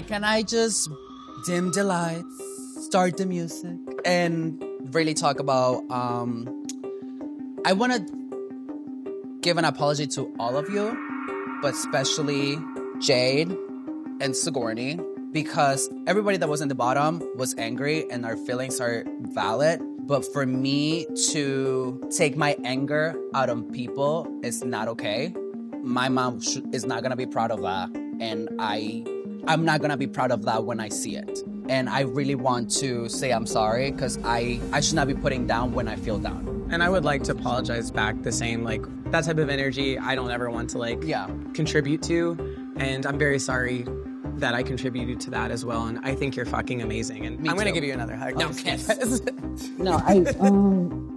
[0.00, 0.88] Can I just
[1.44, 4.64] dim the lights, start the music, and
[4.94, 5.84] really talk about?
[5.90, 6.64] Um,
[7.66, 10.96] I want to give an apology to all of you,
[11.60, 12.58] but especially
[13.00, 13.54] Jade
[14.20, 14.98] and Sigourney,
[15.30, 19.82] because everybody that was in the bottom was angry, and our feelings are valid.
[20.06, 25.34] But for me to take my anger out on people is not okay.
[25.82, 26.40] My mom
[26.72, 29.04] is not gonna be proud of that, and I
[29.46, 31.42] I'm not gonna be proud of that when I see it.
[31.68, 35.46] And I really want to say I'm sorry because I, I should not be putting
[35.46, 36.68] down when I feel down.
[36.70, 40.14] And I would like to apologize back the same, like that type of energy I
[40.14, 41.28] don't ever want to like Yeah.
[41.54, 42.36] contribute to.
[42.76, 43.84] And I'm very sorry
[44.36, 45.86] that I contributed to that as well.
[45.86, 47.26] And I think you're fucking amazing.
[47.26, 48.36] And Me I'm gonna give you another hug.
[48.38, 48.76] No, I'm Okay.
[48.76, 49.28] kidding.
[49.78, 51.11] No, I um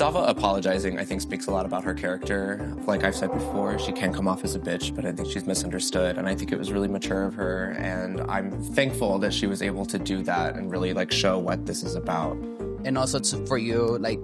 [0.00, 2.74] Zava apologizing, I think, speaks a lot about her character.
[2.86, 5.44] Like I've said before, she can come off as a bitch, but I think she's
[5.44, 7.72] misunderstood, and I think it was really mature of her.
[7.72, 11.66] And I'm thankful that she was able to do that and really like show what
[11.66, 12.38] this is about.
[12.84, 14.20] and also to, for you, like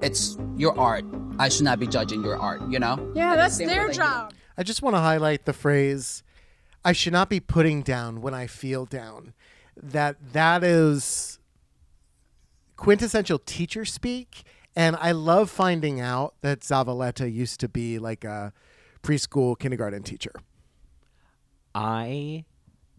[0.00, 1.04] it's your art.
[1.38, 3.12] I should not be judging your art, you know?
[3.14, 4.32] Yeah, that's same with, their like, job.
[4.56, 6.22] I just want to highlight the phrase
[6.84, 9.34] I should not be putting down when I feel down.
[9.76, 11.38] That that is
[12.76, 14.44] quintessential teacher speak
[14.76, 18.52] and I love finding out that Zavaleta used to be like a
[19.02, 20.32] preschool kindergarten teacher.
[21.74, 22.44] I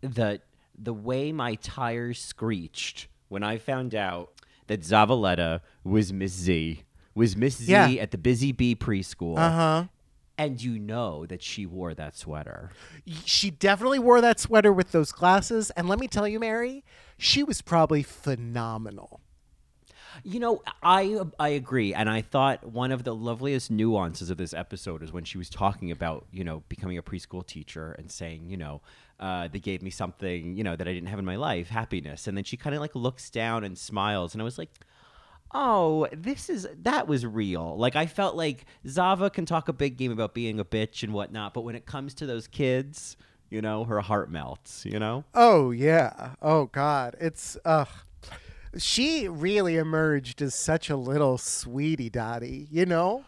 [0.01, 0.41] the
[0.77, 4.31] the way my tires screeched when I found out
[4.67, 6.83] that Zavaleta was Miss Z
[7.13, 7.87] was Miss Z Yeah.
[8.01, 9.37] at the Busy Bee preschool.
[9.37, 9.85] Uh-huh.
[10.37, 12.71] And you know that she wore that sweater.
[13.25, 16.83] She definitely wore that sweater with those glasses and let me tell you Mary,
[17.17, 19.19] she was probably phenomenal.
[20.23, 24.53] You know, I I agree, and I thought one of the loveliest nuances of this
[24.53, 28.49] episode is when she was talking about you know becoming a preschool teacher and saying
[28.49, 28.81] you know
[29.19, 32.27] uh, they gave me something you know that I didn't have in my life, happiness,
[32.27, 34.69] and then she kind of like looks down and smiles, and I was like.
[35.53, 37.77] Oh, this is that was real.
[37.77, 41.11] Like I felt like Zava can talk a big game about being a bitch and
[41.11, 43.17] whatnot, but when it comes to those kids,
[43.49, 44.85] you know, her heart melts.
[44.85, 45.25] You know.
[45.35, 46.35] Oh yeah.
[46.41, 47.17] Oh god.
[47.19, 47.83] It's uh
[48.77, 53.23] she really emerged as such a little sweetie dotty, you know?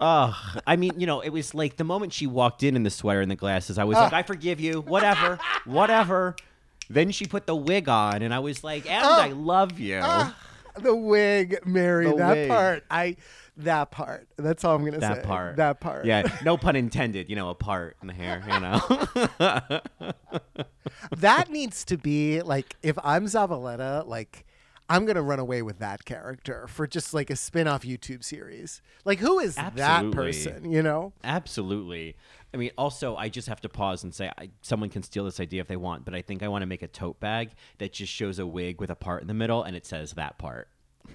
[0.00, 0.34] Ugh.
[0.66, 3.20] I mean, you know, it was like the moment she walked in in the sweater
[3.20, 6.34] and the glasses, I was like, I forgive you, whatever, whatever.
[6.88, 10.02] Then she put the wig on, and I was like, and I love you.
[10.76, 12.48] The wig, Mary, The that wig.
[12.48, 12.84] part.
[12.90, 13.16] I
[13.58, 14.26] that part.
[14.36, 15.08] That's all I'm gonna say.
[15.08, 15.56] that part.
[15.56, 16.04] That part.
[16.04, 19.80] Yeah, no pun intended, you know, a part in the hair, you know.
[21.16, 24.44] that needs to be like if I'm Zavaleta, like
[24.90, 28.82] I'm gonna run away with that character for just like a spin-off YouTube series.
[29.04, 31.12] Like who is that person, you know?
[31.22, 32.16] Absolutely.
[32.52, 35.38] I mean, also, I just have to pause and say I, someone can steal this
[35.38, 37.92] idea if they want, but I think I want to make a tote bag that
[37.92, 40.68] just shows a wig with a part in the middle and it says that part.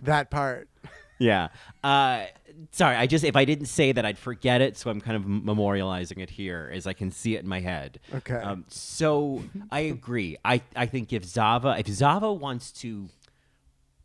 [0.03, 0.69] That part.
[1.18, 1.47] Yeah.
[1.81, 2.25] Uh,
[2.72, 5.24] sorry, I just if I didn't say that, I'd forget it, so I'm kind of
[5.24, 8.02] memorializing it here as I can see it in my head.
[8.13, 8.36] Okay.
[8.36, 10.36] Um, so I agree.
[10.44, 13.07] I I think if Zava if Zava wants to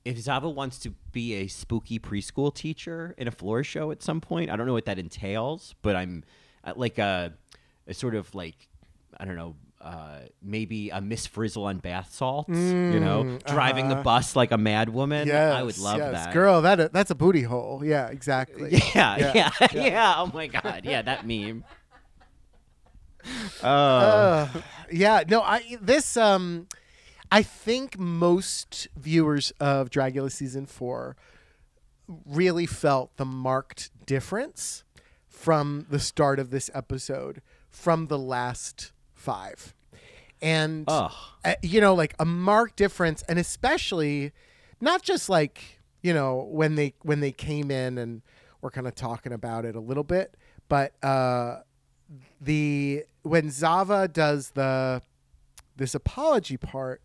[0.05, 4.21] if Zava wants to be a spooky preschool teacher in a floor show at some
[4.21, 6.25] point, I don't know what that entails, but I'm
[6.65, 7.33] uh, like a,
[7.87, 8.69] a sort of like
[9.19, 9.57] I don't know.
[9.81, 14.59] Uh, maybe a Miss Frizzle on bath salts, you know, driving the bus like a
[14.59, 15.27] mad woman.
[15.27, 16.13] Yes, I would love yes.
[16.13, 16.35] that.
[16.35, 17.83] Girl, that that's a booty hole.
[17.83, 18.83] Yeah, exactly.
[18.95, 21.65] Yeah, yeah, yeah, Oh my god, yeah, that meme.
[23.63, 24.49] Oh, Uh,
[24.93, 26.67] yeah, no, I this um
[27.33, 31.17] I think most viewers of Dragula season 4
[32.27, 34.85] really felt the marked difference
[35.29, 39.75] from the start of this episode from the last 5.
[40.43, 40.85] And
[41.45, 44.33] uh, you know like a marked difference and especially
[44.81, 48.23] not just like you know when they when they came in and
[48.63, 50.35] we're kind of talking about it a little bit
[50.69, 51.59] but uh
[52.41, 55.03] the when Zava does the
[55.81, 57.03] this apology part,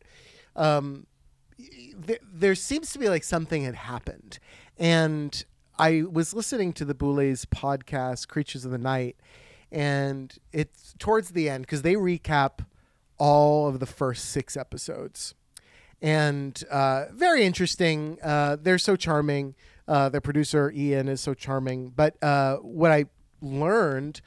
[0.55, 1.07] um,
[1.57, 4.37] th- there seems to be like something had happened,
[4.77, 5.43] and
[5.79, 9.15] I was listening to the Boulets podcast, Creatures of the Night,
[9.71, 12.65] and it's towards the end because they recap
[13.17, 15.33] all of the first six episodes
[16.01, 18.19] and uh, very interesting.
[18.23, 19.55] Uh, they're so charming.
[19.87, 21.89] Uh, the producer Ian is so charming.
[21.89, 23.05] But uh, what I
[23.41, 24.21] learned,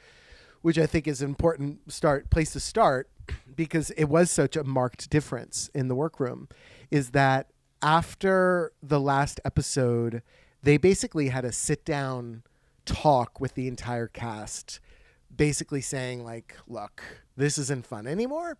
[0.61, 3.09] which I think is an important start place to start,
[3.55, 6.47] because it was such a marked difference in the workroom,
[6.91, 7.47] is that
[7.81, 10.21] after the last episode,
[10.63, 12.43] they basically had a sit down
[12.85, 14.79] talk with the entire cast,
[15.35, 17.01] basically saying like, "Look,
[17.37, 18.57] this isn't fun anymore."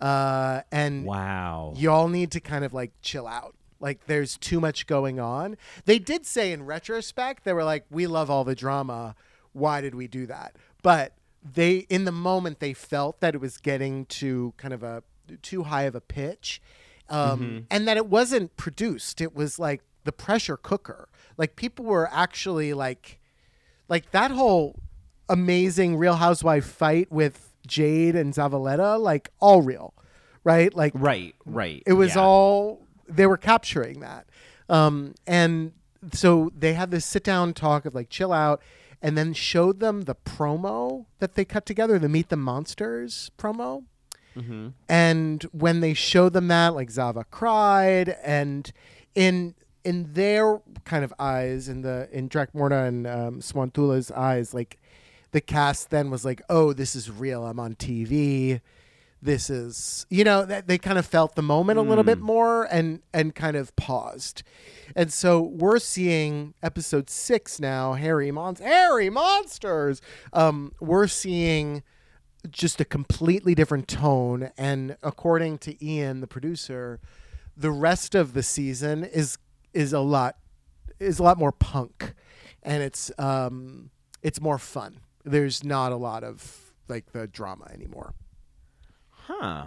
[0.00, 1.74] uh, and Wow.
[1.76, 3.54] y'all need to kind of like chill out.
[3.80, 5.56] Like there's too much going on.
[5.84, 9.14] They did say in retrospect, they were like, we love all the drama.
[9.52, 10.56] Why did we do that?
[10.82, 15.02] But they, in the moment, they felt that it was getting to kind of a
[15.42, 16.60] too high of a pitch,
[17.08, 19.20] um, and that it wasn't produced.
[19.20, 21.08] It was like the pressure cooker.
[21.36, 23.18] Like people were actually like,
[23.88, 24.80] like that whole
[25.28, 29.94] amazing Real Housewife fight with Jade and Zavaleta, like all real,
[30.44, 30.74] right?
[30.74, 31.82] Like Right, right.
[31.86, 32.22] it was yeah.
[32.22, 34.26] all they were capturing that,
[34.68, 35.72] um, and
[36.12, 38.62] so they had this sit down talk of like chill out,
[39.02, 43.84] and then showed them the promo that they cut together, the Meet the Monsters promo.
[44.36, 44.68] Mm-hmm.
[44.88, 48.70] And when they showed them that, like Zava cried, and
[49.14, 54.78] in in their kind of eyes, in the in Dracmorda and um, Swanthula's eyes, like
[55.32, 57.44] the cast then was like, "Oh, this is real.
[57.46, 58.60] I'm on TV.
[59.22, 62.64] This is you know." That they kind of felt the moment a little bit more
[62.64, 64.42] and and kind of paused,
[64.96, 67.94] and so we're seeing episode six now.
[67.94, 70.00] Hairy Mon Hairy monsters.
[70.32, 71.82] Um, we're seeing
[72.48, 77.00] just a completely different tone and according to Ian the producer
[77.56, 79.36] the rest of the season is
[79.74, 80.36] is a lot
[80.98, 82.14] is a lot more punk
[82.62, 83.90] and it's um
[84.22, 88.14] it's more fun there's not a lot of like the drama anymore
[89.26, 89.66] Huh.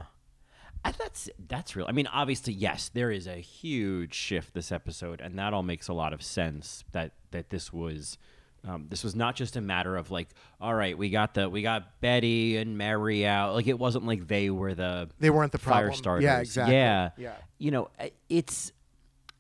[0.86, 1.86] I, that's that's real.
[1.88, 5.88] I mean, obviously, yes, there is a huge shift this episode, and that all makes
[5.88, 6.84] a lot of sense.
[6.92, 8.18] That that this was.
[8.66, 10.30] Um, this was not just a matter of like,
[10.62, 13.56] all right, we got the we got Betty and Merrie out.
[13.56, 16.24] Like it wasn't like they were the they weren't the fire problem starters.
[16.24, 17.90] yeah exactly Yeah, yeah You know,
[18.30, 18.72] it's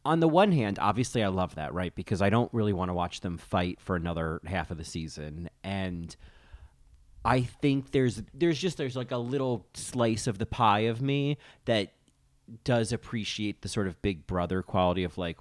[0.03, 1.95] on the one hand, obviously, I love that, right?
[1.95, 5.49] Because I don't really want to watch them fight for another half of the season,
[5.63, 6.13] and
[7.25, 11.37] I think there's there's just there's like a little slice of the pie of me
[11.65, 11.93] that
[12.63, 15.37] does appreciate the sort of big brother quality of like,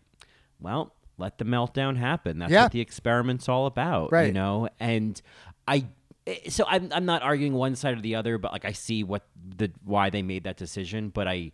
[0.61, 2.39] well, let the meltdown happen.
[2.39, 2.63] That's Yeah.
[2.65, 4.69] what the experiment's all about, you know.
[4.79, 5.21] And
[5.67, 5.87] I,
[6.27, 9.03] eh, so I'm I'm not arguing one side or the other, but like I see
[9.03, 9.27] what
[9.57, 11.53] the why they made that decision, but I.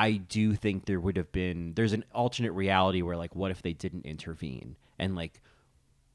[0.00, 3.62] I do think there would have been there's an alternate reality where like what if
[3.62, 5.42] they didn't intervene and like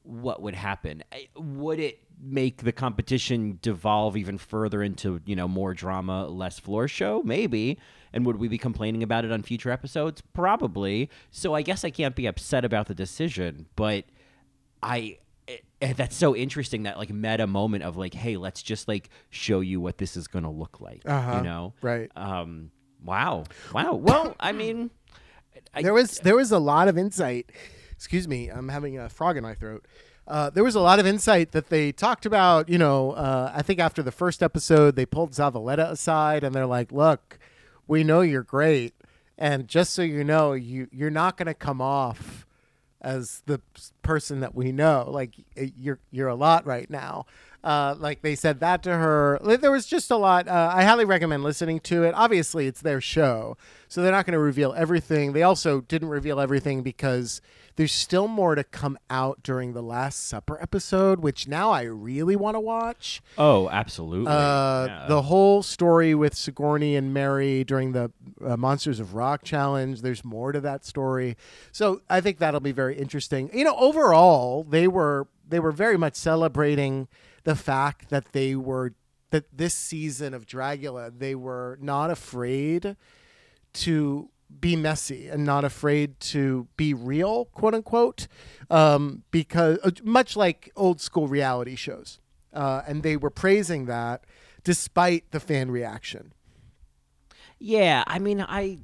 [0.03, 1.03] what would happen
[1.35, 6.87] would it make the competition devolve even further into you know more drama less floor
[6.87, 7.21] show?
[7.23, 7.77] Maybe.
[8.13, 10.21] And would we be complaining about it on future episodes?
[10.33, 11.09] Probably.
[11.31, 14.05] So i guess i can't be upset about the decision but
[14.81, 15.17] i
[15.47, 19.09] eh, eh, that's so interesting that like meta moment of like hey let's just like
[19.29, 21.37] show you what this is going to look like Uh-huh.
[21.37, 21.73] you know?
[21.81, 22.11] Right.
[22.15, 22.71] Um
[23.03, 23.43] wow.
[23.73, 23.93] Wow.
[23.95, 24.91] Well i mean
[25.73, 27.51] I, there was there was a lot of insight.
[27.91, 29.85] Excuse me, I'm having a frog in my throat.
[30.27, 32.69] Uh, there was a lot of insight that they talked about.
[32.69, 36.65] You know, uh, I think after the first episode, they pulled Zavaleta aside and they're
[36.65, 37.39] like, "Look,
[37.87, 38.93] we know you're great,
[39.37, 42.45] and just so you know, you you're not going to come off
[43.01, 43.59] as the
[44.01, 45.05] person that we know.
[45.09, 47.25] Like you're you're a lot right now."
[47.63, 49.39] Uh, like they said that to her.
[49.41, 50.49] There was just a lot.
[50.49, 52.13] Uh, I highly recommend listening to it.
[52.13, 53.55] Obviously, it's their show,
[53.87, 55.31] so they're not going to reveal everything.
[55.31, 57.41] They also didn't reveal everything because
[57.75, 62.35] there's still more to come out during the Last Supper episode, which now I really
[62.35, 63.21] want to watch.
[63.37, 65.05] oh absolutely Uh, Yeah.
[65.07, 68.11] The whole story with Sigourney and Merrie during the
[68.45, 70.01] uh, Monsters of Rock challenge.
[70.01, 71.35] There's more to that story,
[71.71, 73.49] so I think that'll be very interesting.
[73.53, 77.07] You know, overall, they were they were very much celebrating
[77.43, 78.93] the fact that they were
[79.31, 82.95] that this season of Dragula they were not afraid
[83.73, 84.29] to
[84.59, 88.27] be messy and not afraid to be real, quote unquote,
[88.69, 92.19] um, because uh, much like old school reality shows.
[92.53, 94.23] Uh, and they were praising that
[94.63, 96.33] despite the fan reaction.
[97.59, 98.79] Yeah, I mean, I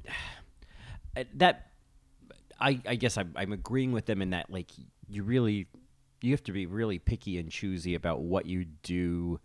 [1.34, 1.70] that
[2.60, 4.70] I I guess I'm, I'm agreeing with them in that like
[5.08, 5.66] you really
[6.22, 9.40] you have to be really picky and choosy about what you do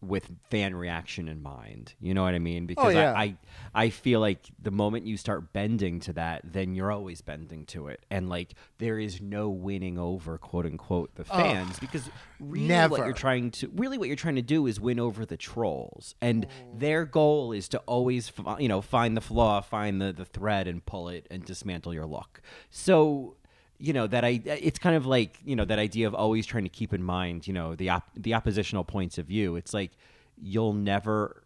[0.00, 1.94] with fan reaction in mind.
[2.00, 2.64] You know what I mean?
[2.64, 3.12] Oh, because yeah.
[3.12, 3.36] I, I
[3.74, 7.88] I feel like the moment you start bending to that, then you're always bending to
[7.88, 12.08] it, and like there is no winning over quote unquote the fans because
[12.40, 15.36] really what you're trying to really what you're trying to do is win over the
[15.36, 16.78] trolls, and oh.
[16.78, 20.84] their goal is to always you know find the flaw, find the the thread, and
[20.84, 22.40] pull it and dismantle your look.
[22.70, 23.36] So
[23.78, 26.64] you know that I it's kind of like you know that idea of always trying
[26.64, 29.92] to keep in mind you know the op- the oppositional points of view it's like
[30.40, 31.42] you'll never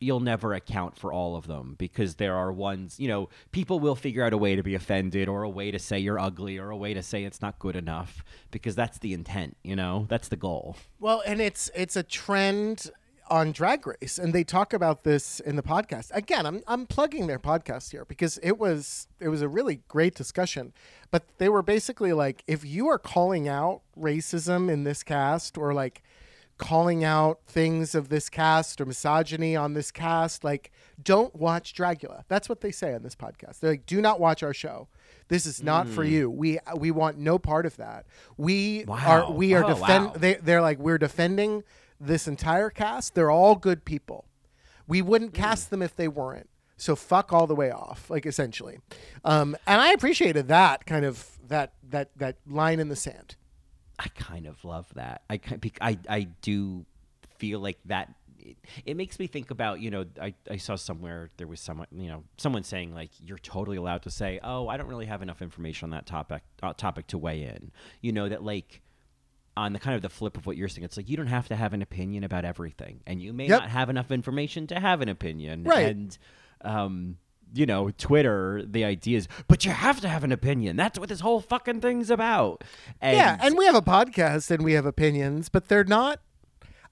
[0.00, 3.94] you'll never account for all of them because there are ones you know people will
[3.94, 6.70] figure out a way to be offended or a way to say you're ugly or
[6.70, 10.28] a way to say it's not good enough because that's the intent you know that's
[10.28, 12.90] the goal Well, and it's it's a trend.
[13.30, 16.10] On Drag Race, and they talk about this in the podcast.
[16.12, 20.14] Again, I'm I'm plugging their podcast here because it was it was a really great
[20.14, 20.72] discussion.
[21.10, 25.72] But they were basically like, if you are calling out racism in this cast, or
[25.72, 26.02] like
[26.56, 30.70] calling out things of this cast or misogyny on this cast, like
[31.02, 32.22] don't watch Dragula.
[32.28, 33.60] That's what they say on this podcast.
[33.60, 34.88] They're like, do not watch our show.
[35.28, 36.10] This is not for mm.
[36.10, 36.30] you.
[36.30, 38.06] We we want no part of that.
[38.36, 38.96] We Wow.
[39.26, 40.06] are we are Oh, defend.
[40.06, 40.12] wow.
[40.16, 41.64] They they're like we're defending
[42.06, 43.14] this entire cast.
[43.14, 44.26] They're all good people.
[44.86, 46.48] We wouldn't cast them if they weren't.
[46.76, 48.78] So fuck all the way off, like essentially.
[49.24, 53.36] Um, and I appreciated that kind of that that that line in the sand.
[53.98, 55.22] I kind of love that.
[55.30, 55.40] I
[55.80, 56.84] I I do
[57.38, 58.12] feel like that.
[58.38, 61.86] It, it makes me think about you know I, I saw somewhere there was someone
[61.92, 65.22] you know someone saying like you're totally allowed to say oh I don't really have
[65.22, 67.70] enough information on that topic uh, topic to weigh in
[68.02, 68.82] you know that like
[69.56, 71.46] on the kind of the flip of what you're saying it's like you don't have
[71.48, 73.60] to have an opinion about everything and you may Yep.
[73.60, 75.86] not have enough information to have an opinion Right.
[75.86, 76.18] and
[76.62, 77.18] um
[77.54, 81.08] you know Twitter the idea is but you have to have an opinion that's what
[81.08, 82.64] this whole fucking thing's about
[83.00, 86.20] and yeah, and we have a podcast and we have opinions, but they're not.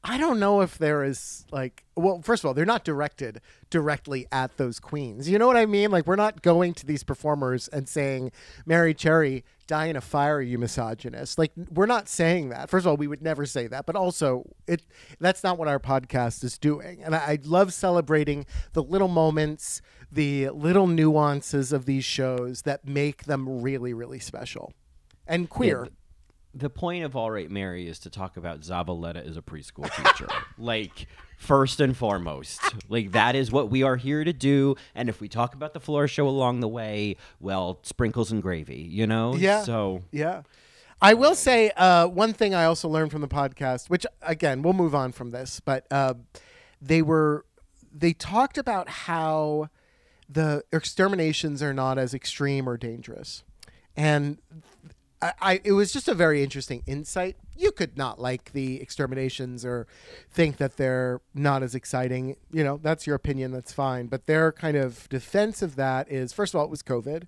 [0.04, 3.40] I don't know if there is like well, first of all, they're not directed
[3.70, 5.28] directly at those queens.
[5.28, 5.90] You know what I mean?
[5.90, 8.32] Like we're not going to these performers and saying,
[8.66, 12.68] "Merrie Cherry, die in a fire, you misogynist." Like we're not saying that.
[12.68, 14.82] First of all, we would never say that, but also it
[15.20, 17.02] that's not what our podcast is doing.
[17.04, 22.88] And I, I love celebrating the little moments, the little nuances of these shows that
[22.88, 24.72] make them really, really special
[25.28, 25.88] and queer.
[26.54, 30.28] The point of Alright Mary is to talk about Zavaleta as a preschool teacher.
[30.58, 31.06] like,
[31.38, 32.60] first and foremost.
[32.88, 34.76] Like, that is what we are here to do.
[34.94, 38.82] And if we talk about the floor show along the way, well, sprinkles and gravy,
[38.82, 39.34] you know?
[39.34, 39.62] Yeah.
[39.62, 40.42] So, Yeah.
[41.04, 44.72] I will say uh, one thing I also learned from the podcast, which again we'll
[44.72, 46.14] move on from this, but uh,
[46.80, 47.44] they were
[47.92, 49.68] they talked about how
[50.28, 53.42] the exterminations are not as extreme or dangerous,
[53.96, 54.38] and
[55.22, 57.36] I, I it was just a very interesting insight.
[57.56, 59.86] You could not like the exterminations or
[60.30, 62.36] think that they're not as exciting.
[62.50, 63.52] You know, that's your opinion.
[63.52, 64.06] That's fine.
[64.08, 67.24] But their kind of defense of that is, first of all, it was COVID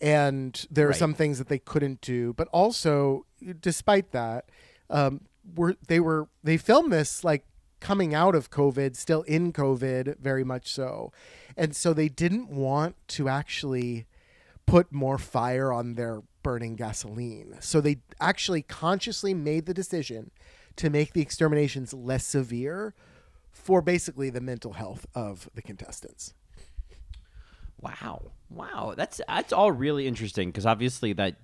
[0.00, 0.98] and there are Right.
[0.98, 3.24] some things that they couldn't do but also
[3.60, 4.44] despite that
[4.90, 5.22] um,
[5.54, 7.46] were they were they filmed this like
[7.80, 11.12] coming out of covid still in covid very much so
[11.56, 14.06] and so they didn't want to actually
[14.66, 20.30] put more fire on their burning gasoline so they actually consciously made the decision
[20.76, 22.94] to make the exterminations less severe
[23.50, 26.34] for basically the mental health of the contestants
[27.80, 28.32] wow.
[28.50, 28.94] Wow.
[28.96, 31.36] That's, that's all really interesting because obviously that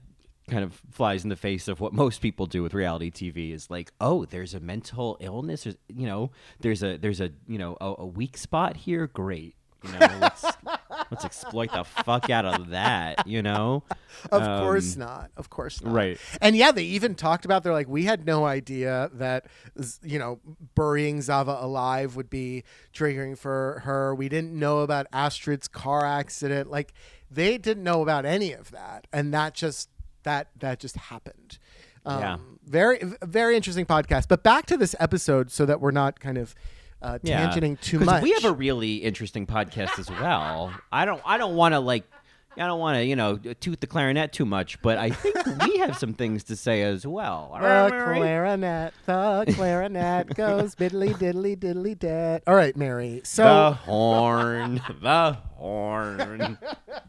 [0.48, 3.70] kind of flies in the face of what most people do with reality TV is
[3.70, 6.30] like, oh, there's a mental illness, there's, you know,
[6.60, 9.06] there's a there's a you know a, a weak spot here.
[9.06, 9.54] Great,
[9.84, 10.44] you know, let's
[11.10, 13.26] let's exploit the fuck out of that.
[13.26, 13.82] You know,
[14.30, 15.30] Of Um, course not.
[15.36, 15.92] Of course not.
[15.94, 16.18] right.
[16.40, 19.46] And yeah, they even talked about they're like we had no idea that
[20.02, 20.40] you know
[20.74, 24.14] burying Zava alive would be triggering for her.
[24.14, 26.70] We didn't know about Astrid's car accident.
[26.70, 26.92] Like
[27.30, 29.88] they didn't know about any of that, and that just
[30.24, 31.58] that that just happened.
[32.04, 32.36] Um, Yeah.
[32.64, 34.28] Very very interesting podcast.
[34.28, 36.54] But back to this episode, so that we're not kind of
[37.02, 37.50] uh, Yeah.
[37.50, 38.22] tangenting too much.
[38.22, 40.72] We have a really interesting podcast as well.
[40.90, 42.04] I don't I don't want to like
[42.56, 45.78] I don't want to you know toot the clarinet too much, but I think we
[45.78, 47.50] have some things to say as well.
[47.54, 47.58] The
[47.90, 52.42] clarinet, the clarinet goes diddly diddly diddly dead.
[52.46, 53.22] All right, Mary.
[53.24, 56.58] So, the horn, the horn.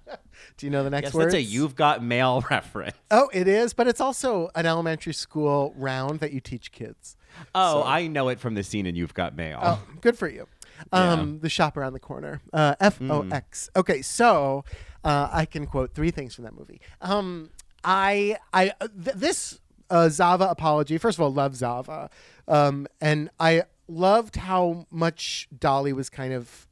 [0.57, 1.25] do you know the next yes, word?
[1.25, 2.95] that's a "You've Got Mail" reference.
[3.11, 7.17] Oh, it is, but it's also an elementary school round that you teach kids.
[7.55, 10.47] Oh, I know it from the scene and "You've Got Mail." Oh, good for you.
[10.91, 12.41] Um, The shop around the corner.
[12.51, 13.69] Uh, F O X.
[13.75, 14.65] Okay, so
[15.03, 16.81] uh, I can quote three things from that movie.
[16.99, 17.51] Um,
[17.83, 19.59] I, I, th- this
[19.89, 20.97] uh, Zava apology.
[20.97, 22.09] First of all, love Zava,
[22.47, 26.67] um, and I loved how much Dahli was kind of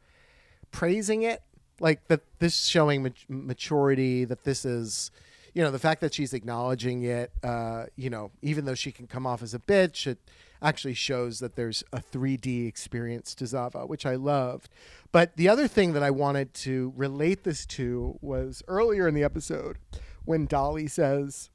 [0.71, 1.41] praising it
[1.79, 5.11] like that this showing mat- maturity that this is
[5.53, 9.07] you know the fact that she's acknowledging it uh you know even though she can
[9.07, 10.17] come off as a bitch it
[10.61, 14.69] actually shows that there's a 3d experience to zava which i loved.
[15.11, 19.23] But the other thing that i wanted to relate this to was earlier in the
[19.23, 19.77] episode
[20.23, 21.49] when dahli says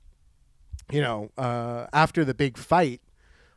[0.91, 3.00] you know uh after the big fight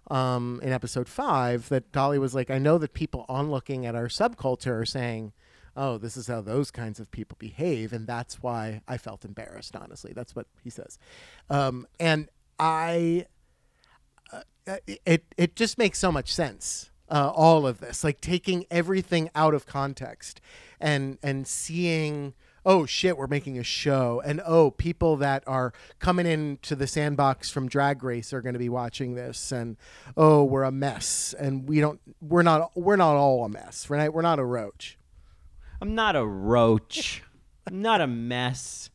[0.10, 4.08] um, in episode five that Dahli was like, I know that people onlooking at our
[4.08, 5.34] subculture are saying,
[5.79, 7.93] oh, this is how those kinds of people behave.
[7.93, 10.12] And that's why I felt embarrassed, honestly.
[10.13, 11.00] That's what he says.
[11.50, 13.25] Um, and I,
[14.33, 16.91] uh, it, it just makes so much sense.
[17.09, 20.41] uh, all of this, like taking everything out of context
[20.79, 22.33] and and seeing
[22.65, 27.50] oh shit, we're making a show, and oh, people that are coming into the sandbox
[27.50, 29.77] from Drag Race are going to be watching this, and
[30.17, 34.13] oh, we're a mess, and we don't, we're not, we're not all a mess, right?
[34.13, 34.99] We're not a roach.
[35.81, 37.24] I'm not a roach.
[37.67, 38.89] I'm not a mess.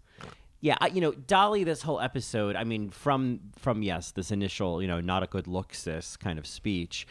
[0.61, 1.65] Yeah, I, you know, Dahli.
[1.65, 2.57] This whole episode.
[2.57, 6.39] I mean, from from yes, this initial, you know, not a good look, sis kind
[6.39, 7.07] of speech.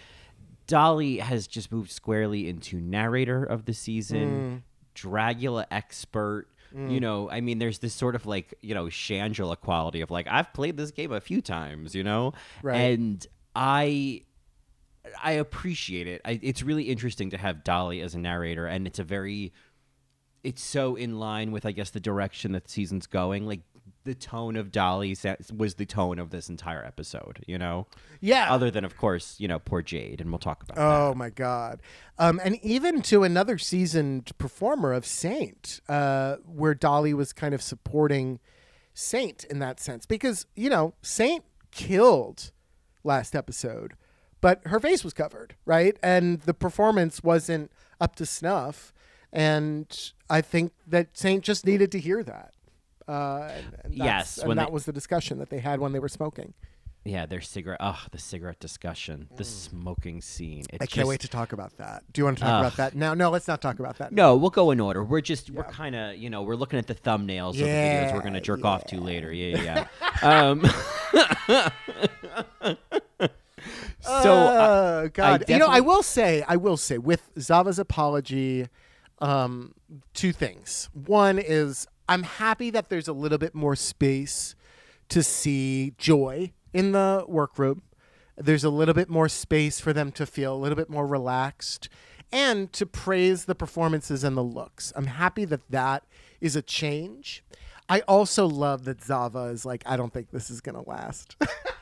[0.67, 4.99] Dahli has just moved squarely into narrator of the season, mm.
[4.99, 6.47] Dragula expert.
[6.73, 6.91] Mm.
[6.91, 10.25] You know, I mean, there's this sort of like, you know, Shangela quality of like,
[10.27, 12.33] I've played this game a few times, you know?
[12.63, 12.77] Right.
[12.77, 14.21] And I
[15.21, 16.21] I appreciate it.
[16.23, 19.51] I, it's really interesting to have Dahli as a narrator, and it's a very,
[20.43, 23.45] it's so in line with I guess the direction that the season's going.
[23.45, 23.61] Like
[24.05, 25.17] the tone of Dahli
[25.57, 27.43] was the tone of this entire episode.
[27.47, 27.87] You know,
[28.21, 28.51] Yeah.
[28.53, 30.83] other than of course you know poor Jade, and we'll talk about that.
[30.85, 31.81] Oh my god!
[32.17, 37.61] Um, and even to another seasoned performer of Saint, uh, where Dahli was kind of
[37.61, 38.39] supporting
[38.93, 42.51] Saint in that sense, because you know Saint killed
[43.03, 43.95] last episode,
[44.43, 47.71] but her face was covered, right, and the performance wasn't
[48.01, 48.93] up to snuff,
[49.31, 52.53] and I think that Saint just needed to hear that.
[53.07, 55.93] Uh, and, and Yes, and when that they- was the discussion that they had when
[55.93, 56.53] they were smoking.
[57.05, 57.79] Yeah, their cigarette.
[57.81, 60.63] Oh, the cigarette discussion, the smoking scene.
[60.71, 62.03] It's I can't wait to talk about that.
[62.13, 62.59] Do you want to talk Ugh.
[62.65, 63.13] about that now?
[63.13, 64.13] No, let's not talk about that.
[64.13, 65.03] No, we'll go in order.
[65.03, 68.13] We're just we're kind of you know we're looking at the thumbnails of the videos
[68.13, 69.33] we're gonna jerk off to later.
[69.33, 69.87] Yeah, yeah.
[70.23, 70.49] yeah.
[72.63, 72.77] um,
[74.21, 78.67] so uh, Uh, God, you know, I will say, I will say, with Zava's apology,
[79.19, 79.73] um,
[80.13, 80.89] two things.
[80.93, 84.55] One is I'm happy that there's a little bit more space
[85.09, 87.81] to see joy in the workroom.
[88.37, 91.87] There's a little bit more space for them to feel a little bit more relaxed
[92.31, 94.91] and to praise the performances and the looks.
[94.95, 96.03] I'm happy that that
[96.41, 97.43] is a change.
[97.87, 101.35] I also love that Zava is like, I don't think this is going to last.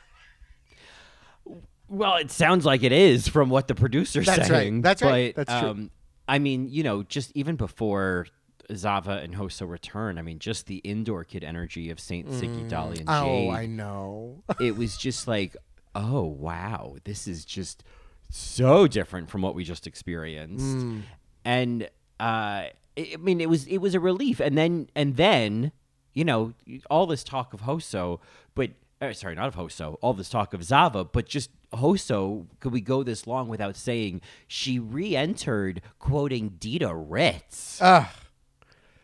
[1.92, 4.48] Well, it sounds like it is from what the producer's That's right.
[4.48, 4.80] saying.
[4.80, 5.34] That's right.
[5.34, 5.70] but, That's true.
[5.70, 5.90] um,
[6.26, 8.26] I mean, you know, just even before
[8.74, 13.00] Zava and Hoso return, I mean, just the indoor kid energy of Saint Siggy, Dahli,
[13.00, 13.08] and Jade.
[13.08, 14.42] oh, I know.
[14.60, 15.54] it was just like,
[15.94, 17.84] oh wow, this is just
[18.30, 20.64] so different from what we just experienced.
[20.64, 21.02] Mm.
[21.44, 21.82] And
[22.18, 24.40] uh, I I mean, it was it was a relief.
[24.40, 25.72] And then and then,
[26.14, 26.54] you know,
[26.88, 28.20] all this talk of Hoso,
[28.54, 28.70] but
[29.02, 32.46] uh, sorry, not of Hoso, all this talk of Zava, but just Hoso.
[32.60, 37.80] Could we go this long without saying she re-entered quoting Dita Ritz?
[37.80, 38.06] Ugh.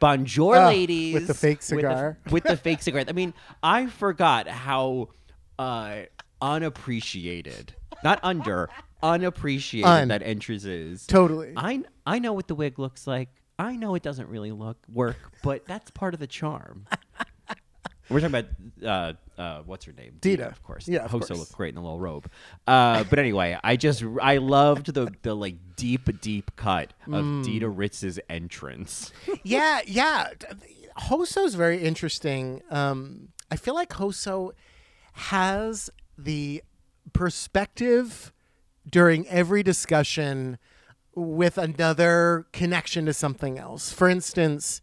[0.00, 1.14] Bonjour, Ugh, ladies.
[1.14, 2.18] with the fake With cigar.
[2.24, 3.02] the, with the fake cigar.
[3.08, 5.08] I mean, I forgot how
[5.58, 6.02] uh,
[6.40, 8.68] unappreciated, not under,
[9.02, 10.08] unappreciated Un.
[10.08, 11.06] that entrance is.
[11.06, 11.52] Totally.
[11.56, 13.28] I I know what the wig looks like.
[13.58, 16.86] I know it doesn't really look work, but that's part of the charm.
[18.10, 18.34] We're talking
[18.82, 20.16] about uh, uh, what's her name?
[20.20, 20.46] Dita.
[20.48, 20.88] of course.
[20.88, 21.38] Yeah, of Hoso course.
[21.40, 22.30] looked great in the little robe.
[22.66, 27.44] Uh, but anyway, I just I loved the the like deep deep cut of Mm.
[27.44, 29.12] Dita Ritz's entrance.
[29.42, 30.28] yeah, yeah.
[30.96, 32.62] Hoso's very interesting.
[32.70, 34.52] Um, I feel like Hoso
[35.12, 36.62] has the
[37.12, 38.32] perspective
[38.88, 40.58] during every discussion
[41.14, 43.92] with another connection to something else.
[43.92, 44.80] For instance,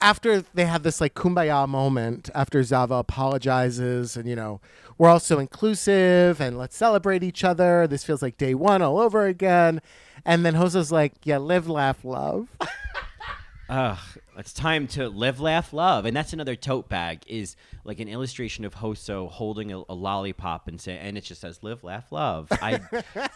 [0.00, 4.60] after they have this like kumbaya moment after Zava apologizes and you know
[4.96, 7.86] we're all so inclusive and let's celebrate each other.
[7.86, 9.80] This feels like day one all over again.
[10.24, 12.48] And then Hoso's like, yeah, live, laugh, love.
[13.68, 13.98] Ugh,
[14.36, 17.22] it's time to live, laugh, love, and that's another tote bag.
[17.26, 21.42] Is like an illustration of Hoso holding a, a lollipop and say, and it just
[21.42, 22.80] says "live, laugh, love." I.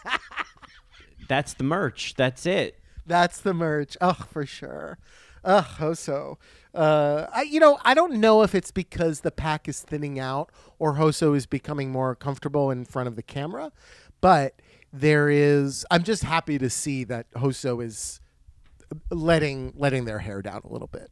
[1.27, 2.15] that's the merch.
[2.15, 2.79] That's it.
[3.05, 3.95] That's the merch.
[4.01, 4.97] Oh, for sure.
[5.43, 6.37] Ugh, Hoso.
[6.73, 10.51] Uh, I, you know, I don't know if it's because the pack is thinning out
[10.79, 13.71] or Hoso is becoming more comfortable in front of the camera,
[14.21, 14.59] but
[14.91, 15.85] there is.
[15.91, 18.19] I'm just happy to see that Hoso is
[19.09, 21.11] letting letting their hair down a little bit.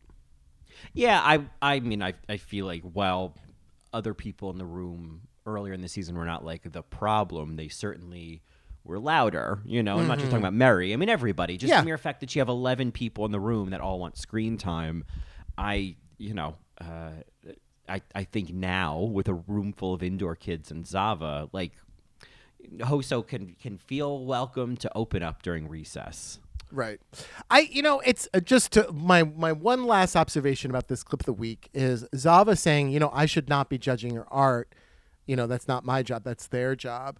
[0.93, 1.45] Yeah, I.
[1.61, 2.13] I mean, I.
[2.29, 3.35] I feel like while
[3.93, 7.67] other people in the room earlier in the season were not like the problem, they
[7.67, 8.41] certainly
[8.83, 9.59] were louder.
[9.65, 10.93] You know, I'm not just talking about Merrie.
[10.93, 11.57] I mean, everybody.
[11.57, 11.81] Just Yeah.
[11.81, 14.57] the mere fact that you have 11 people in the room that all want screen
[14.57, 15.03] time.
[15.57, 15.95] I.
[16.17, 16.55] You know.
[16.79, 17.11] Uh,
[17.89, 21.73] I, I think now with a room full of indoor kids and Zava, like
[22.81, 26.39] Hoso can can feel welcome to open up during recess.
[26.71, 27.01] Right.
[27.49, 31.21] I you know it's uh, just to my my one last observation about this clip
[31.21, 34.73] of the week is Zava saying you know I should not be judging your art.
[35.25, 36.23] You know that's not my job.
[36.23, 37.19] That's their job.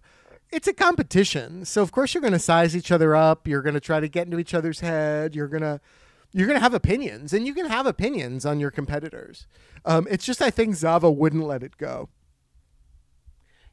[0.52, 1.64] It's a competition.
[1.64, 3.48] So of course you're going to size each other up.
[3.48, 5.34] You're going to try to get into each other's head.
[5.34, 5.80] You're going to
[6.34, 9.46] you're going to have opinions, and you can have opinions on your competitors.
[9.84, 12.08] Um, it's just I think Zava wouldn't let it go.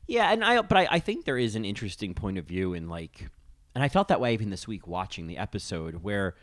[0.08, 2.90] Yeah, and I but I, I think there is an interesting point of view in
[2.90, 3.30] like
[3.76, 6.36] and I felt that way even this week watching the episode where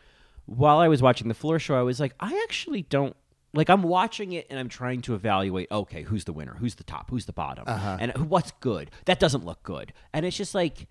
[0.45, 3.15] while I was watching the floor show, I was like, I actually don't
[3.53, 6.83] like I'm watching it and I'm trying to evaluate, okay, who's the winner, who's the
[6.83, 7.97] top, who's the bottom, uh-huh.
[7.99, 8.91] and what's good.
[9.05, 9.93] That doesn't look good.
[10.13, 10.87] And it's just like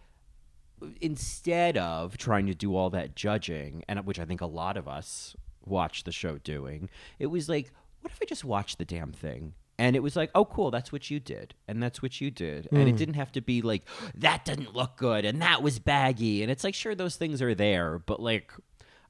[1.01, 4.89] instead of trying to do all that judging, and which I think a lot of
[4.89, 6.89] us watch the show doing,
[7.19, 9.55] it was like, what if I just watch the damn thing?
[9.79, 12.67] And it was like, oh, cool, that's what you did, and that's what you did,
[12.73, 12.97] and it hmm.
[12.97, 13.83] didn't have to be like
[14.15, 17.55] that didn't look good, and that was baggy, and it's like, sure, those things are
[17.55, 18.53] there, but like,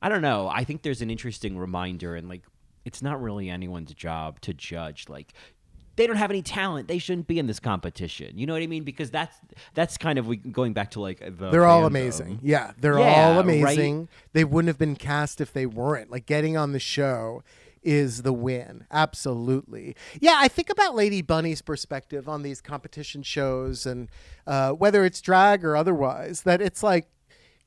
[0.02, 0.48] I don't know.
[0.48, 2.42] I think there's an interesting reminder, and like,
[2.86, 5.34] it's not really anyone's job to judge like
[5.96, 6.88] they don't have any talent.
[6.88, 8.36] They shouldn't be in this competition.
[8.36, 8.84] You know what I mean?
[8.84, 9.34] Because that's
[9.74, 12.38] that's kind of going back to like the They're all amazing.
[12.42, 13.40] Yeah, they're Yeah, all right?
[13.40, 14.08] amazing.
[14.34, 16.10] They wouldn't have been cast if they weren't.
[16.10, 17.42] Like getting on the show
[17.82, 18.84] is the win.
[18.90, 19.96] Absolutely.
[20.20, 24.10] Yeah, I think about Lady Bunny's perspective on these competition shows and
[24.46, 27.06] uh, whether it's drag or otherwise, that it's like,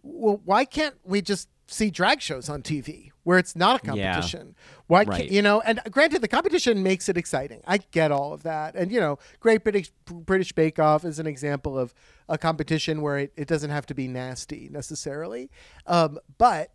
[0.03, 4.13] well, why can't we just see drag shows on TV where it's not a Yeah.
[4.15, 4.55] competition?
[4.87, 5.17] Why Right.
[5.19, 7.61] can't, you know, and granted, the competition makes it exciting.
[7.67, 8.73] I get all of that.
[8.75, 11.93] And, you know, Great British, British Bake Off is an example of
[12.27, 15.51] a competition where it, it doesn't have to be nasty necessarily.
[15.85, 16.71] Um, but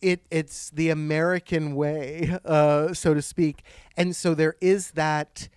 [0.00, 3.62] it it's the American way, uh, so to speak.
[3.94, 5.48] And so there is that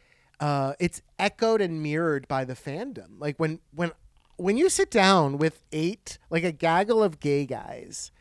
[0.42, 3.20] uh, it's echoed and mirrored by the fandom.
[3.20, 3.92] Like when when
[4.36, 8.12] when you sit down with eight, like a gaggle of gay guys,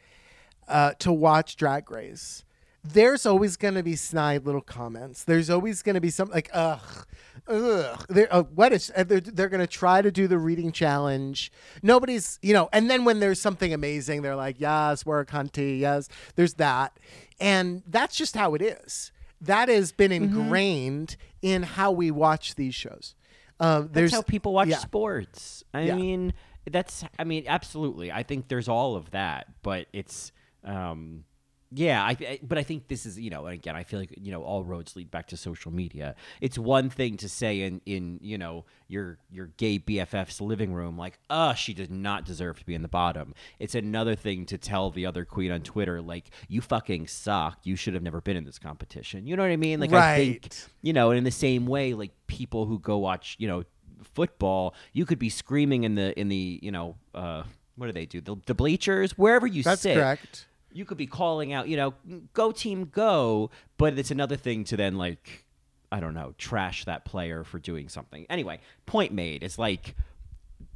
[0.71, 2.45] uh, to watch Drag Race,
[2.83, 5.25] there's always going to be snide little comments.
[5.25, 6.81] There's always going to be some like, ugh,
[7.47, 8.07] ugh.
[8.09, 8.91] They're, uh, what is?
[8.97, 11.53] uh, They're, they're going to try to do the reading challenge.
[11.83, 12.71] Nobody's, you know.
[12.73, 15.79] And then when there's something amazing, they're like, yes, we're a cunty.
[15.79, 16.97] Yes, there's that,
[17.39, 19.13] and that's just how it is.
[19.43, 23.15] That has been ingrained in how we watch these shows.
[23.59, 24.79] Um, there's That's how people watch yeah.
[24.79, 25.65] sports.
[25.75, 25.97] I Yeah.
[25.97, 26.33] mean,
[26.71, 27.05] that's.
[27.19, 28.11] I mean, absolutely.
[28.11, 30.33] I think there's all of that, but it's.
[30.65, 31.25] Um
[31.73, 34.13] yeah, I, I- but I think this is you know, and again, I feel like
[34.21, 36.17] you know, all roads lead back to social media.
[36.41, 40.99] It's one thing to say in in you know your your gay BFF's living room,
[40.99, 43.35] like, uh, she does not deserve to be in the bottom.
[43.61, 47.61] It's another thing to tell the other queen on Twitter, like, you fucking suck.
[47.63, 49.29] You should have never been in this competition.
[49.29, 49.79] You know what I mean?
[49.79, 50.43] Like, I think
[50.83, 53.63] you know, and in the same way, like people who go watch, you know,
[54.15, 57.45] football, you could be screaming in the in the, you know, uh,
[57.77, 58.21] what do they do?
[58.21, 59.95] The, the bleachers, wherever you That's sit.
[59.95, 60.47] correct.
[60.73, 61.95] You could be calling out, you know,
[62.33, 65.45] go team go, but it's another thing to then like,
[65.93, 68.27] I don't know, trash that player for doing something.
[68.31, 69.43] Anyway, point made.
[69.43, 69.97] It's like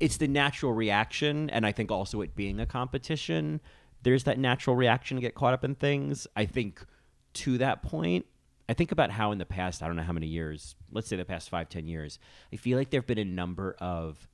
[0.01, 3.61] it's the natural reaction, and I think also it being a competition,
[4.03, 6.27] there's that natural reaction to get caught up in things.
[6.35, 6.85] I think
[7.35, 8.27] to that point,
[8.69, 11.17] I think about how in the past, I don't know how many years, let's say
[11.17, 12.19] the past five, ten years,
[12.53, 14.27] I feel like there have been a number of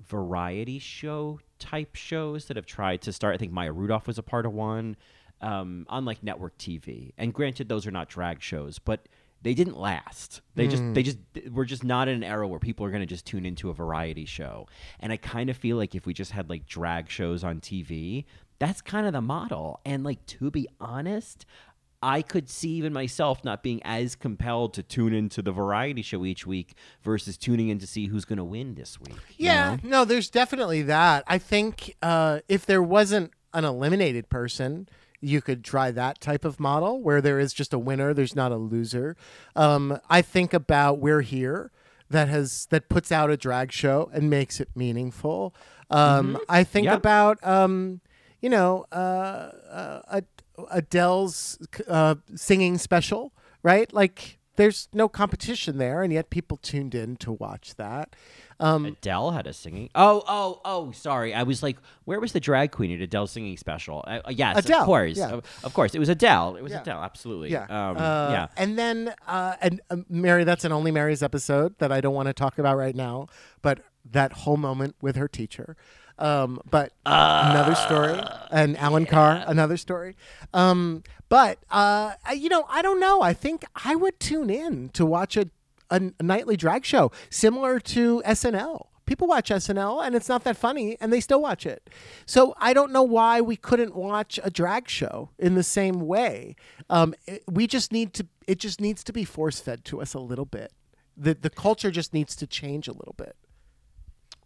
[0.00, 3.34] variety show type shows that have tried to start.
[3.34, 4.96] I think Maya Rudolph was a part of one
[5.40, 7.12] um, on like network TV.
[7.18, 9.08] And granted, those are not drag shows, but
[9.42, 10.40] they didn't last.
[10.54, 11.18] They just they just
[11.52, 13.74] we're just not in an era where people are going to just tune into a
[13.74, 14.66] variety show.
[15.00, 18.24] And I kind of feel like if we just had like drag shows on TV,
[18.58, 19.80] that's kind of the model.
[19.84, 21.44] And like to be honest,
[22.04, 26.24] I could see even myself not being as compelled to tune into the variety show
[26.24, 29.16] each week versus tuning in to see who's going to win this week.
[29.38, 29.78] you Yeah, know?
[29.82, 31.24] no, there's definitely that.
[31.26, 34.88] I think uh, if there wasn't an eliminated person,
[35.20, 38.52] you could try that type of model where there is just a winner, there's not
[38.52, 39.16] a loser.
[39.56, 41.70] Um, I think about We're Here
[42.10, 45.54] that has that puts out a drag show and makes it meaningful.
[45.90, 46.98] Um, I think Yep.
[46.98, 48.02] about um,
[48.42, 48.94] you know uh,
[49.70, 50.26] uh, Ad-
[50.70, 53.92] Adele's uh, singing special, right?
[53.92, 58.14] Like there's no competition there, and yet people tuned in to watch that.
[58.60, 59.90] Um, Adele had a singing.
[59.96, 60.92] Oh, oh, oh!
[60.92, 64.04] Sorry, I was like, where was the drag queen at Adele's singing special?
[64.06, 65.30] Uh, uh, yes, Adele, of course, yeah.
[65.30, 66.56] of, of course, it was Adele.
[66.56, 66.82] It was Yeah.
[66.82, 67.50] Adele, absolutely.
[67.50, 67.64] Yeah.
[67.64, 68.46] um, Uh, yeah.
[68.56, 72.28] And then, uh, and um, Mary, that's an Only Mary's episode that I don't want
[72.28, 73.26] to talk about right now,
[73.60, 75.76] but that whole moment with her teacher.
[76.18, 78.20] Um, but another story.
[78.50, 80.16] And Alan Carr, another story.
[80.52, 83.20] Um, but, uh, you know, I don't know.
[83.22, 85.46] I think I would tune in to watch a,
[85.90, 88.86] a, a nightly drag show similar to SNL.
[89.06, 91.90] People watch SNL and it's not that funny and they still watch it.
[92.24, 96.56] So I don't know why we couldn't watch a drag show in the same way.
[96.88, 100.14] Um, it- we just need to, it just needs to be force fed to us
[100.14, 100.72] a little bit.
[101.16, 103.36] The, the culture just needs to change a little bit.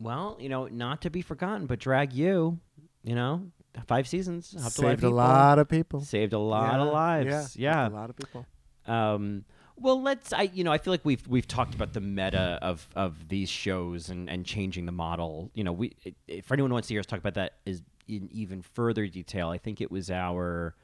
[0.01, 2.59] Well, you know, not to be forgotten, but Drag U,
[3.03, 3.43] you know,
[3.87, 5.13] five seasons helped Saved a lot of people.
[5.13, 6.01] lot of people.
[6.03, 7.57] Saved a lot of lives.
[7.57, 7.89] Yeah, Yeah.
[7.89, 8.47] a lot of people.
[8.87, 9.45] Um,
[9.77, 10.33] well, let's.
[10.33, 13.49] I you know I feel like we've we've talked about the meta of of these
[13.49, 15.51] shows and and changing the model.
[15.55, 15.95] You know, we
[16.27, 19.59] if anyone wants to hear us talk about that is in even further detail, I
[19.59, 20.75] think it was our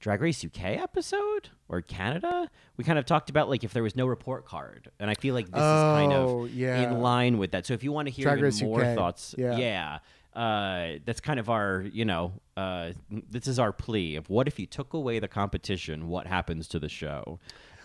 [0.00, 2.50] Drag Race UK episode or Canada.
[2.76, 5.34] We kind of talked about like if there was no report card, and I feel
[5.34, 6.82] like this is kind Oh, of yeah.
[6.90, 7.66] in line with that.
[7.66, 9.56] So if you want to hear Drag even Race more UK, thoughts, yeah.
[9.58, 9.98] yeah,
[10.34, 12.92] uh, that's kind of our, you know, uh,
[13.30, 16.78] this is our plea of what if you took away the competition, what happens to
[16.78, 17.38] the show?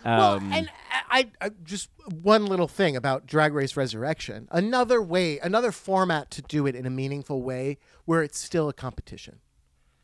[0.04, 0.70] Well, Um, and
[1.10, 1.90] I, I just
[2.22, 4.46] one little thing about Drag Race Resurrection.
[4.52, 8.72] Another way, another format to do it in a meaningful way, where it's still a
[8.72, 9.40] competition.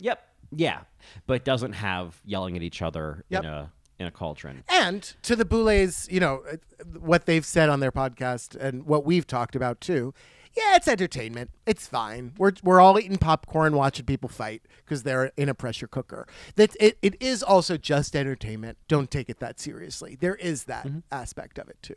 [0.00, 0.28] Yep.
[0.54, 0.80] Yeah,
[1.26, 3.44] but doesn't have yelling at each other Yep.
[3.44, 4.64] in a in a cauldron.
[4.68, 6.56] And to the Boulets, you know, uh,
[6.98, 10.12] what they've said on their podcast and what we've talked about too.
[10.56, 11.50] Yeah, it's entertainment.
[11.66, 12.32] It's fine.
[12.36, 16.26] We're, we're all eating popcorn, watching people fight because they're in a pressure cooker.
[16.56, 18.76] That it, it is also just entertainment.
[18.88, 20.16] Don't take it that seriously.
[20.20, 21.94] There is that aspect of it too.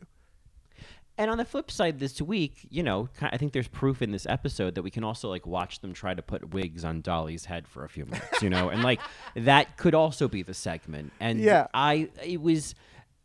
[1.17, 4.25] And on the flip side, this week, you know, I think there's proof in this
[4.25, 7.67] episode that we can also like watch them try to put wigs on Dahli's head
[7.67, 8.99] for a few minutes, you know, and like
[9.35, 11.13] that could also be the segment.
[11.19, 11.67] And Yeah.
[11.73, 12.75] I, it was,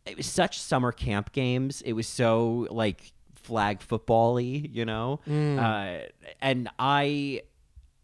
[0.05, 1.81] it was such summer camp games.
[1.81, 6.07] It was so like flag football-y, you know, uh,
[6.41, 7.41] and I.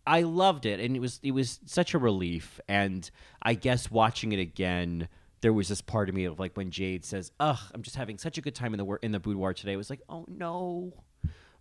[0.09, 2.61] I loved it, and it was it was such a relief.
[2.69, 5.09] And I guess watching it again,
[5.41, 8.17] there was this part of me of like when Jade says, "Ugh, I'm just having
[8.17, 10.25] such a good time in the wor- in the boudoir today." It was like, "Oh
[10.27, 10.93] no,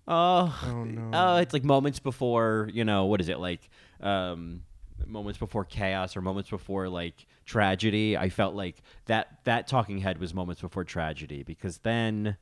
[0.09, 3.69] oh, oh no." it's like moments before you know what is it like?
[4.01, 4.62] Um,
[5.07, 8.17] moments before chaos or moments before like tragedy.
[8.17, 12.37] I felt like that that talking head was moments before tragedy because then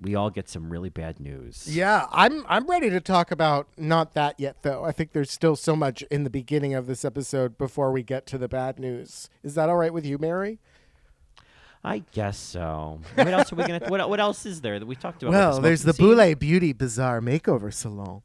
[0.00, 1.66] we all get some really bad news.
[1.68, 4.84] Yeah, I'm I'm ready to talk about not that yet though.
[4.84, 8.26] I think there's still so much in the beginning of this episode before we get
[8.26, 9.28] to the bad news.
[9.42, 10.58] Is that all right with you, Mary?
[11.82, 13.00] I guess so.
[13.14, 13.80] What else are we gonna?
[13.88, 15.32] What, what else is there that we talked about?
[15.32, 16.14] Well, With there's the scene?
[16.14, 18.22] Boule Beauty Bazaar Makeover Salon.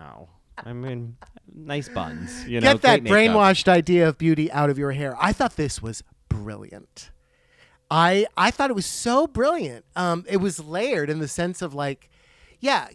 [0.00, 1.16] Oh, I mean,
[1.54, 2.46] nice buns.
[2.48, 5.16] You know, Get that brainwashed idea of beauty out of your hair.
[5.20, 7.10] I thought this was brilliant.
[7.92, 9.84] I I thought it was so brilliant.
[9.94, 12.08] Um, it was layered in the sense of like,
[12.58, 12.88] yeah,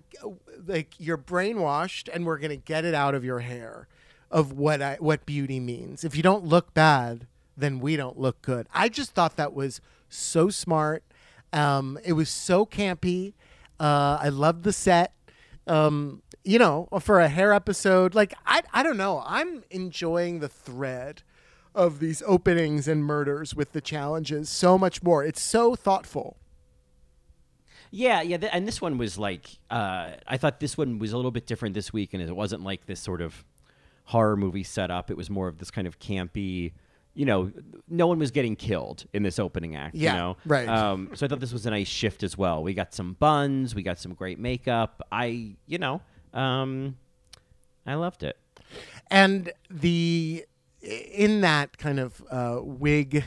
[0.65, 3.87] like you're brainwashed, and we're gonna get it out of your hair
[4.31, 6.03] of what I what beauty means.
[6.03, 8.67] If you don't look bad, then we don't look good.
[8.73, 11.03] I just thought that was so smart.
[11.53, 13.33] Um, it was so campy.
[13.79, 15.13] Uh, I loved the set.
[15.67, 19.23] Um, you know, for a hair episode, like I I don't know.
[19.27, 21.21] I'm enjoying the thread
[21.77, 25.23] of these openings and murders with the challenges so much more.
[25.23, 26.37] It's so thoughtful.
[27.91, 31.15] Yeah, yeah, th- and this one was like, uh, I thought this one was a
[31.15, 33.45] little bit different this week, and it wasn't like this sort of
[34.05, 35.09] horror movie setup.
[35.09, 36.73] It was more of this kind of campy.
[37.13, 37.51] You know,
[37.87, 39.95] no one was getting killed in this opening act.
[39.95, 40.37] Yeah, you know?
[40.45, 40.67] right.
[40.67, 42.61] Um, so I thought this was a nice shift as well.
[42.61, 45.01] We got some buns, we got some great makeup.
[45.11, 46.01] I, you know,
[46.33, 46.97] um,
[47.85, 48.37] I loved it.
[49.09, 50.45] and the
[50.87, 53.23] in that kind of uh, wig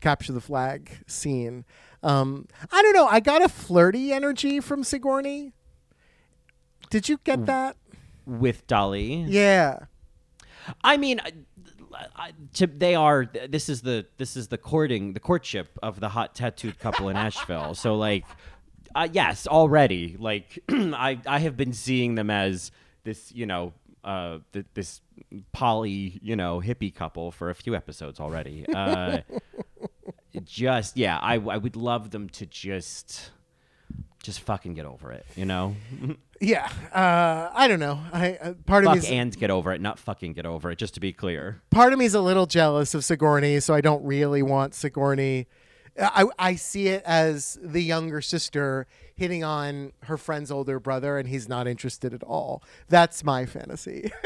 [0.00, 1.64] capture the flag scene
[2.02, 5.52] um, i don't know i got a flirty energy from sigourney
[6.90, 7.76] did you get that
[8.26, 9.86] With Dahli, yeah
[10.82, 11.32] I mean, I-
[12.16, 13.26] I- to, they are.
[13.48, 17.16] This is the this is the courting, the courtship of the hot tattooed couple in
[17.18, 17.74] Asheville.
[17.74, 18.24] So like,
[18.94, 20.16] uh, yes, already.
[20.18, 22.70] Like, I I have been seeing them as
[23.04, 25.00] this, you know, uh, th- this
[25.52, 28.66] poly, you know, hippie couple for a few episodes already.
[28.72, 29.20] Uh,
[30.44, 33.30] just yeah, I I would love them to just
[34.22, 35.76] just fucking get over it, you know.
[36.40, 39.80] yeah uh, i don't know i uh, part of Fuck me and get over it,
[39.80, 40.78] not fucking get over it.
[40.78, 41.62] Just to be clear.
[41.70, 45.46] part of me is a little jealous of Sigourney, so I don't really want Sigourney.
[46.00, 51.28] I, I see it as the younger sister hitting on her friend's older brother, and
[51.28, 52.62] he's not interested at all.
[52.88, 54.10] That's my fantasy.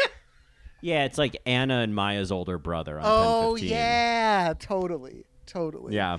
[0.80, 5.94] Yeah, it's like Anna and Maya's older brother on oh yeah, totally, totally.
[5.94, 6.18] Yeah.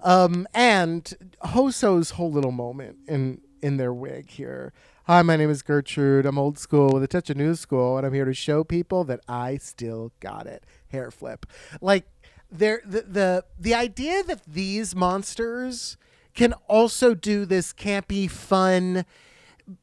[0.00, 4.72] Um, and Hoso's whole little moment in in their wig here.
[5.04, 6.26] Hi, my name is Gertrude.
[6.26, 9.04] I'm old school with a touch of new school, and I'm here to show people
[9.04, 10.64] that I still got it.
[10.88, 11.46] Hair flip,
[11.80, 12.06] like
[12.50, 15.96] there the the the idea that these monsters
[16.34, 19.04] can also do this campy, fun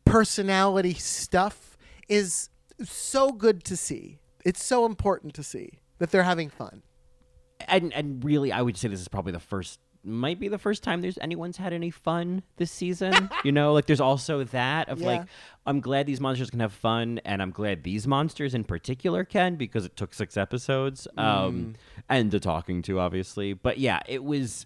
[0.06, 1.77] personality stuff
[2.08, 2.49] is
[2.84, 4.19] so good to see.
[4.45, 6.84] It's so important to see that they're having fun.
[7.67, 10.83] And and really I would say this is probably the first might be the first
[10.83, 13.29] time there's anyone's had any fun this season.
[13.43, 15.07] you know, like there's also that of Yeah.
[15.07, 15.21] like
[15.65, 19.55] I'm glad these monsters can have fun, and I'm glad these monsters in particular can
[19.55, 21.23] because it took six episodes Mm.
[21.23, 21.73] um,
[22.10, 23.53] and the talking to obviously.
[23.53, 24.65] But yeah, it was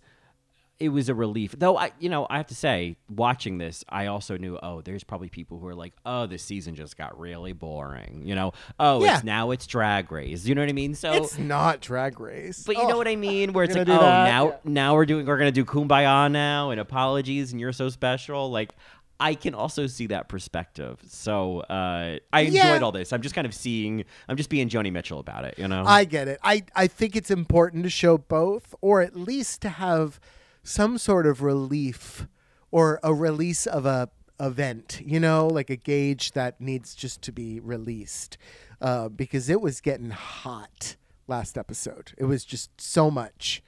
[0.82, 1.54] it was a relief.
[1.58, 5.04] Though I, you know, I have to say, watching this, I also knew, oh, there's
[5.04, 8.24] probably people who are like, oh, this season just got really boring.
[8.26, 9.16] You know, oh, Yeah.
[9.16, 10.46] it's now it's Drag Race.
[10.46, 10.96] You know what I mean?
[10.96, 11.14] So.
[11.14, 12.64] It's not Drag Race.
[12.66, 14.26] but you Oh, know what I mean, where it's like, oh, that?
[14.26, 14.56] now Yeah.
[14.66, 18.50] now we're doing, we're gonna do Kumbaya now, and apologies, and you're so special.
[18.50, 18.74] Like,
[19.20, 21.00] I can also see that perspective.
[21.06, 22.80] So uh, I enjoyed Yeah.
[22.80, 23.14] all this.
[23.14, 25.60] I'm just kind of seeing, I'm just being Joni Mitchell about it.
[25.60, 25.84] You know?
[25.86, 26.40] I get it.
[26.44, 30.20] I, I think it's important to show both, or at least to have
[30.64, 32.28] some sort of relief
[32.72, 37.32] or a release of a event, you know, like a gauge that needs just to
[37.32, 38.38] be released.
[38.82, 40.96] Uh, because it was getting hot
[41.28, 42.14] last episode.
[42.18, 43.62] It was just so much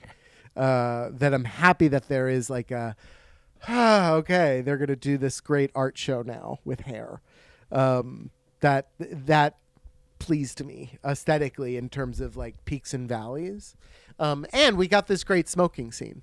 [0.55, 2.95] uh, that I'm happy that there is like a
[3.67, 7.21] ah, okay, they're gonna do this great art show now with hair.
[7.71, 9.57] Um, that that
[10.19, 13.75] pleased me aesthetically in terms of like peaks and valleys.
[14.19, 16.21] Um, and we got this great smoking scene.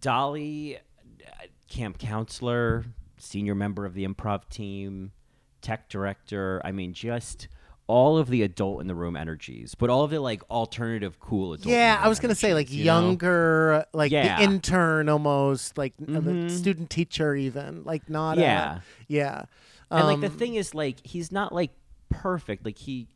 [0.00, 1.30] Dahli, uh,
[1.68, 2.84] camp counselor,
[3.18, 5.12] senior member of the improv team,
[5.60, 6.60] tech director.
[6.64, 7.48] I mean, just
[7.88, 11.52] all of the adult in the room energies, but all of the like alternative cool
[11.52, 11.66] adult.
[11.72, 13.00] Yeah, I was gonna say like you know?
[13.00, 14.38] younger, like Yeah.
[14.38, 16.50] the intern almost, like uh, the Mhm.
[16.50, 18.38] student teacher even, like not.
[18.38, 18.62] Yeah.
[18.62, 19.44] uh, yeah.
[19.90, 21.72] And like the Um, thing is, like he's not like
[22.08, 22.64] perfect.
[22.64, 23.08] Like he,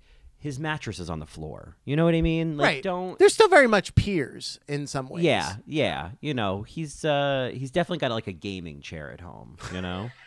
[0.47, 1.77] his mattress is on the floor.
[1.85, 2.57] You know what I mean?
[2.57, 2.83] Like right?
[2.83, 3.19] don't.
[3.19, 5.25] They're still very much peers in some ways.
[5.25, 6.11] Yeah, yeah.
[6.21, 9.57] You know, he's uh he's definitely got like a gaming chair at home.
[9.75, 10.11] You know.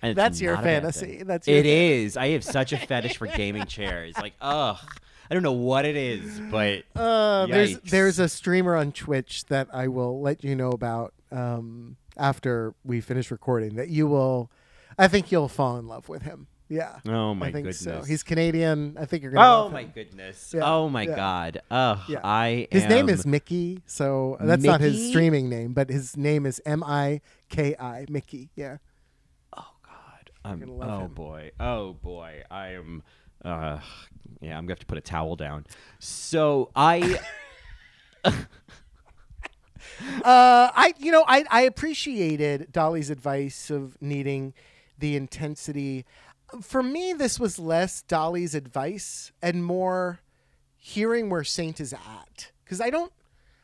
[0.00, 1.22] And That's your not a bad fantasy.
[1.24, 1.72] That's your It fan-
[2.06, 2.16] is.
[2.16, 4.14] I have such a fetish for gaming chairs.
[4.16, 4.76] Like, ugh.
[5.28, 9.66] I don't know what it is, but Uh, there's there's a streamer on Twitch that
[9.72, 13.74] I will let you know about um, after we finish recording.
[13.74, 14.52] That you will,
[14.96, 16.46] I think you'll fall in love with him.
[16.68, 16.98] Yeah.
[17.08, 17.80] oh my I think goodness.
[17.80, 18.02] so.
[18.02, 18.96] He's Canadian.
[19.00, 19.46] I think you're gonna.
[19.66, 19.92] oh my him.
[19.94, 20.52] goodness.
[20.54, 21.16] Yeah, Oh my yeah.
[21.16, 21.62] god.
[21.70, 21.98] Ugh.
[22.08, 22.20] Yeah.
[22.22, 26.60] I His name is Mickey, so that's not his streaming name, but his name is
[26.66, 28.50] M I K I Mickey.
[28.54, 28.76] Yeah.
[29.56, 30.30] Oh God.
[30.44, 31.14] I'm, gonna love oh him.
[31.14, 31.50] boy.
[31.58, 32.42] Oh boy.
[32.50, 33.02] I am.
[33.44, 33.78] Uh,
[34.40, 35.64] yeah, I'm gonna have to put a towel down.
[35.98, 37.18] So I.
[40.00, 44.54] Uh, I you know I I appreciated Dahli's advice of needing
[44.98, 46.04] the intensity.
[46.62, 50.20] For me, this was less Dahli's advice and more
[50.76, 53.12] hearing where Saint is at because I don't.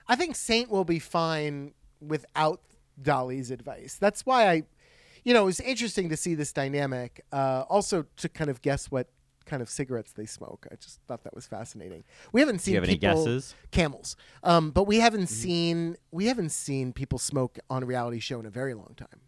[0.07, 2.61] I think Saint will be fine without
[3.01, 3.97] Dahli's advice.
[3.99, 4.63] That's why I,
[5.25, 7.25] you know, it was interesting to see this dynamic.
[7.33, 9.09] Uh, also to kind of guess what
[9.47, 10.67] kind of cigarettes they smoke.
[10.71, 12.05] I just thought that was fascinating.
[12.33, 13.55] We haven't seen you have any guesses?
[13.71, 14.17] camels.
[14.43, 15.35] Um, but we haven't Mm-hmm.
[15.35, 19.21] seen we haven't seen people smoke on a reality show in a very long time.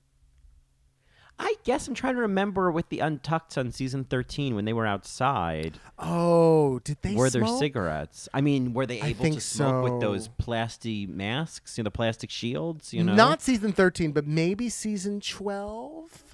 [1.38, 4.86] I guess I'm trying to remember with the Untucked on season 13 when they were
[4.86, 5.78] outside.
[5.98, 8.28] Oh, did they smoke were there cigarettes?
[8.32, 10.30] I mean, were they able to smoke with those so.
[10.38, 12.94] plastic masks, you know, the plastic shields?
[12.94, 16.24] You know, Not season thirteen, but maybe season twelve.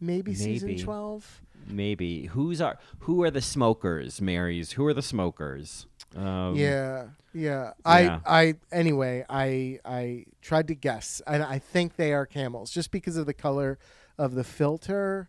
[0.00, 1.40] Maybe, season twelve.
[1.66, 2.26] maybe.
[2.26, 4.72] Who's are who are the smokers, Marys?
[4.72, 5.86] Who are the smokers?
[6.16, 7.42] Um, yeah, yeah.
[7.42, 7.72] yeah.
[7.84, 8.54] I, I.
[8.70, 13.26] Anyway, I, I tried to guess, and I think they are camels, just because of
[13.26, 13.78] the color
[14.18, 15.28] of the filter.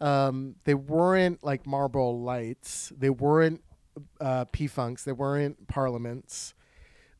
[0.00, 2.92] Um, they weren't like Marlboro lights.
[2.96, 3.62] They weren't
[4.20, 5.04] uh, P funks.
[5.04, 6.54] They weren't parliaments.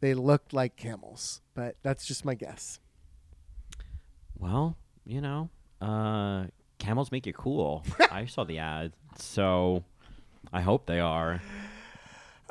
[0.01, 2.79] They looked like camels, but that's just my guess.
[4.39, 5.51] Well, you know,
[5.81, 6.45] uh,
[6.79, 7.85] camels make you cool.
[8.11, 9.83] I saw the ad, so
[10.53, 11.43] I hope they are.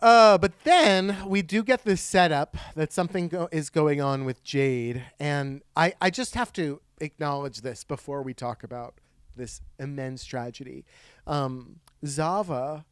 [0.02, 4.44] Uh, but then we do get this setup that something go- is going on with
[4.44, 8.96] Jade, and I, I just have to acknowledge this before we talk about
[9.36, 10.86] this immense tragedy.
[11.26, 12.86] Um, Zava,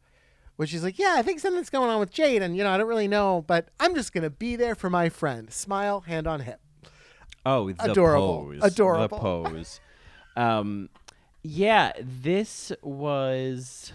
[0.56, 2.78] which is like, yeah, I think something's going on with Jade, and you know, I
[2.78, 5.51] don't really know, but I'm just gonna be there for my friend.
[5.51, 6.60] Smile, hand on hip.
[7.45, 8.45] Oh, Adorable.
[8.45, 8.60] pose.
[8.64, 9.18] Adorable.
[9.18, 9.80] The pose.
[10.36, 10.89] um,
[11.43, 13.91] yeah, this was.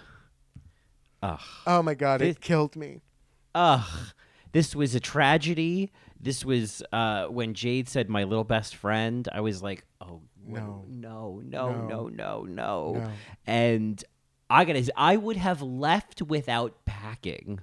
[1.23, 1.41] Ugh.
[1.67, 3.01] Oh my god, This- it killed me.
[3.55, 3.87] Ugh.
[4.53, 5.91] This was a tragedy.
[6.21, 10.85] This was uh, when Jade said, "My little best friend." I was like, "Oh No.
[10.89, 11.87] no, no, No.
[11.87, 13.11] no, no, no!" No.
[13.47, 14.03] And
[14.51, 17.61] I gotta, I would have left without packing.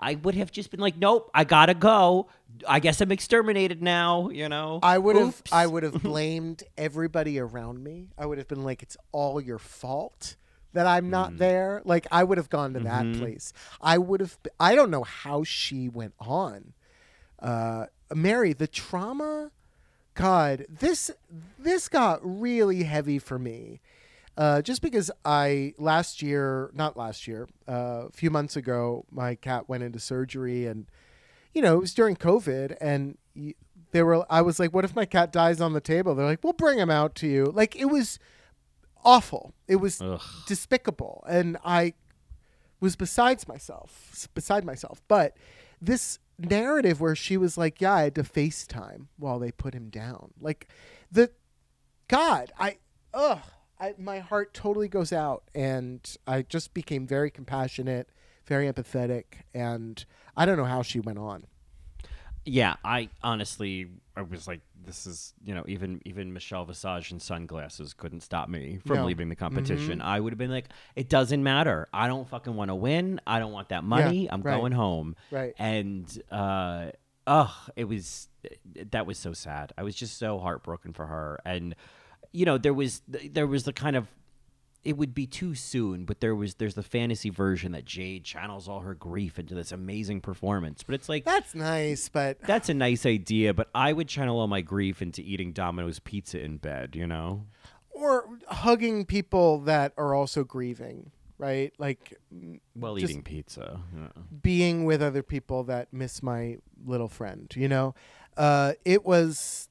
[0.00, 2.28] I would have just been like, "Nope, I gotta go.
[2.68, 4.80] I guess I'm exterminated now." You know.
[4.82, 8.08] I would have, I would have blamed everybody around me.
[8.18, 10.36] I would have been like, it's all your fault
[10.74, 11.38] that I'm not Mm.
[11.38, 11.82] there.
[11.84, 13.12] Like I would have gone to Mm-hmm.
[13.12, 13.52] that place.
[13.80, 16.74] I would have I don't know how she went on.
[17.40, 19.50] Uh Mary, the trauma,
[20.14, 21.10] God, this
[21.58, 23.80] this got really heavy for me.
[24.36, 29.34] Uh, just because I last year, not last year, uh, a few months ago, my
[29.34, 30.86] cat went into surgery, and
[31.52, 33.18] you know it was during COVID, and
[33.90, 34.24] they were.
[34.30, 36.78] I was like, "What if my cat dies on the table?" They're like, "We'll bring
[36.78, 38.18] him out to you." Like it was
[39.04, 39.54] awful.
[39.66, 40.20] It was Ugh.
[40.46, 41.94] despicable, and I
[42.80, 45.02] was besides myself, beside myself.
[45.08, 45.36] But
[45.80, 49.90] this narrative where she was like, "Yeah, I had to FaceTime while they put him
[49.90, 50.68] down," like
[51.10, 51.30] the
[52.08, 52.78] God, I
[53.12, 53.42] ugh,
[53.80, 58.10] I, my heart totally goes out, and I just became very compassionate,
[58.46, 59.24] very empathetic,
[59.54, 60.04] and
[60.36, 61.44] I don't know how she went on.
[62.48, 67.20] Yeah, I honestly, I was like, this is, you know, even even Michelle Visage in
[67.20, 69.04] sunglasses couldn't stop me from No.
[69.06, 70.00] leaving the competition.
[70.00, 71.88] I would have been like, it doesn't matter.
[71.92, 73.20] I don't fucking want to win.
[73.26, 74.30] I don't want that money.
[74.30, 74.56] I'm right.
[74.56, 75.14] going home.
[75.30, 75.54] Right.
[75.58, 76.92] And uh,
[77.26, 78.28] ugh, it was
[78.92, 79.72] that was so sad.
[79.76, 81.40] I was just so heartbroken for her.
[81.44, 81.74] And
[82.32, 84.06] you know, there was there was the kind of
[84.88, 88.68] it would be too soon, but there was there's the fantasy version that Jade channels
[88.68, 90.82] all her grief into this amazing performance.
[90.82, 94.46] But it's like That's nice, but that's a nice idea, but I would channel all
[94.46, 97.44] my grief into eating Domino's pizza in bed, you know?
[97.90, 101.72] or hugging people that are also grieving, right?
[101.78, 102.14] Like
[102.76, 103.80] Well, eating pizza.
[103.94, 104.22] yeah.
[104.40, 107.96] being with other people that miss my little friend, you know?
[108.36, 109.68] Uh, it was,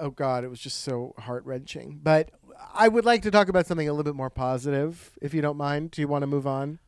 [0.00, 2.00] oh God, it was just so heart wrenching.
[2.02, 2.30] But
[2.74, 5.56] I would like to talk about something a little bit more positive, if you don't
[5.56, 5.90] mind.
[5.92, 6.78] Do you want to move on?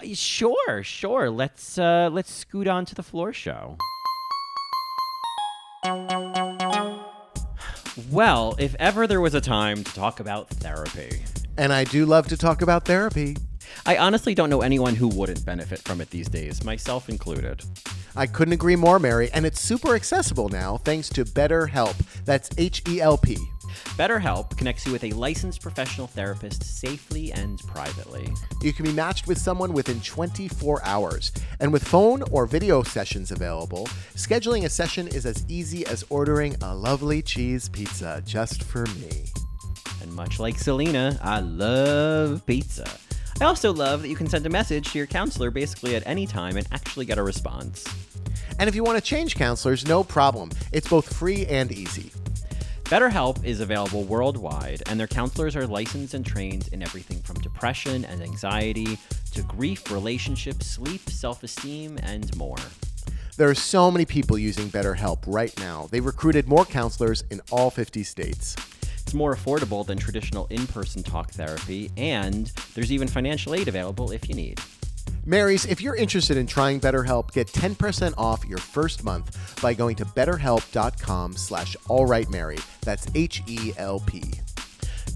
[0.00, 1.30] Uh, Sure, sure.
[1.30, 3.76] Let's uh let's scoot on to the floor show.
[8.10, 11.22] Well, if ever there was a time to talk about therapy,
[11.58, 13.34] And I do love to talk about therapy.
[13.86, 17.62] I honestly don't know anyone who wouldn't benefit from it these days, myself included.
[18.14, 19.30] I couldn't agree more, Mary.
[19.32, 21.94] And it's super accessible now thanks to BetterHelp.
[22.26, 23.38] That's H E L P.
[23.96, 28.32] BetterHelp connects you with a licensed professional therapist safely and privately.
[28.62, 31.32] You can be matched with someone within 24 hours.
[31.60, 36.56] And with phone or video sessions available, scheduling a session is as easy as ordering
[36.62, 39.24] a lovely cheese pizza just for me.
[40.02, 42.88] And much like Selena, I love pizza.
[43.40, 46.26] I also love that you can send a message to your counselor basically at any
[46.26, 47.84] time and actually get a response.
[48.58, 50.50] And if you want to change counselors, no problem.
[50.72, 52.12] It's both free and easy.
[52.86, 58.04] BetterHelp is available worldwide, and their counselors are licensed and trained in everything from depression
[58.04, 58.96] and anxiety
[59.32, 62.54] to grief, relationships, sleep, self esteem, and more.
[63.36, 65.88] There are so many people using BetterHelp right now.
[65.90, 68.54] They've recruited more counselors in all 50 states.
[69.00, 74.12] It's more affordable than traditional in person talk therapy, and there's even financial aid available
[74.12, 74.60] if you need.
[75.28, 79.96] Marys, if you're interested in trying BetterHelp, get 10% off your first month by going
[79.96, 82.62] to betterhelp.com slash allrightmary.
[82.82, 84.22] That's H-E-L-P.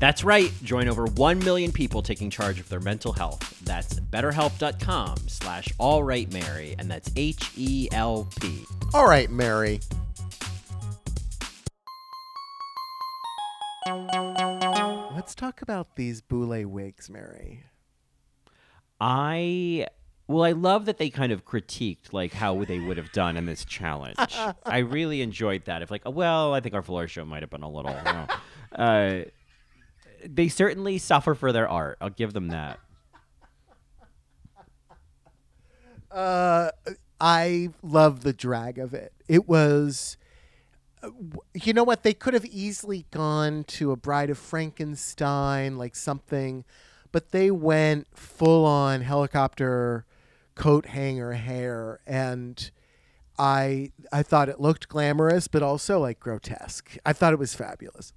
[0.00, 0.50] That's right.
[0.64, 3.56] Join over 1 million people taking charge of their mental health.
[3.62, 8.64] That's betterhelp.com slash allrightmary, and that's H-E-L-P.
[8.92, 9.78] All right, Mary.
[15.14, 17.62] Let's talk about these Boulet wigs, Mary.
[19.00, 19.86] I
[20.30, 23.46] well, I love that they kind of critiqued like how they would have done in
[23.46, 24.16] this challenge.
[24.64, 25.82] I really enjoyed that.
[25.82, 27.90] If like, well, I think our floor show might have been a little.
[27.90, 28.26] you know,
[28.76, 29.24] uh,
[30.24, 31.98] they certainly suffer for their art.
[32.00, 32.78] I'll give them that.
[36.12, 36.70] Uh,
[37.20, 39.12] I love the drag of it.
[39.28, 40.16] It was,
[41.02, 41.10] uh,
[41.54, 42.04] you know what?
[42.04, 46.64] They could have easily gone to a Bride of Frankenstein, like something,
[47.10, 50.04] but they went full on helicopter
[50.60, 52.70] coat hanger hair, and
[53.38, 56.98] I I thought it looked glamorous, but also like grotesque.
[57.06, 58.12] I thought it was fabulous.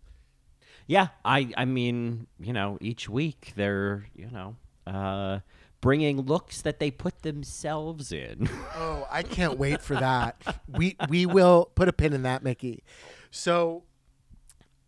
[0.85, 5.39] Yeah, I I mean, you know, each week they're you know uh,
[5.79, 8.49] bringing looks that they put themselves in.
[8.75, 10.41] Oh, I can't wait for that.
[10.67, 12.83] We we will put a pin in that, Mickey.
[13.31, 13.83] So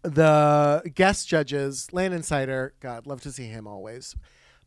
[0.02, 4.16] the guest judges, Landon Cider, God, love to see him always.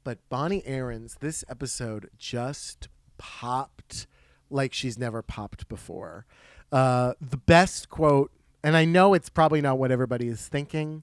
[0.08, 2.88] But Bonnie Aarons, this episode just
[3.18, 4.06] popped
[4.48, 6.24] like she's never popped before.
[6.72, 8.30] Uh, the best quote,
[8.64, 11.02] and I know it's probably not what everybody is thinking,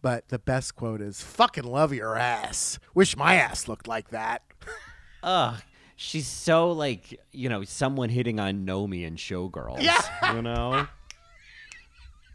[0.00, 2.78] but the best quote is "Fucking love your ass.
[2.94, 4.40] Wish my ass looked like that."
[5.22, 5.60] Ugh,
[5.94, 9.82] she's so like you know someone hitting on Nomi and Showgirls.
[9.82, 10.34] Yeah.
[10.34, 10.86] you know.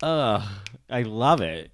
[0.03, 0.43] Ugh,
[0.91, 1.71] I love it.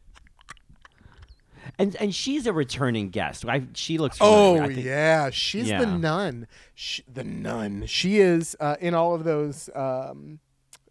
[1.78, 3.46] And and she's a returning guest.
[3.48, 4.18] I, she looks.
[4.22, 4.74] Oh familiar.
[4.74, 6.48] Think- yeah, she's the nun.
[6.76, 7.86] Sh the nun.
[7.86, 10.40] She is uh, in all of those um,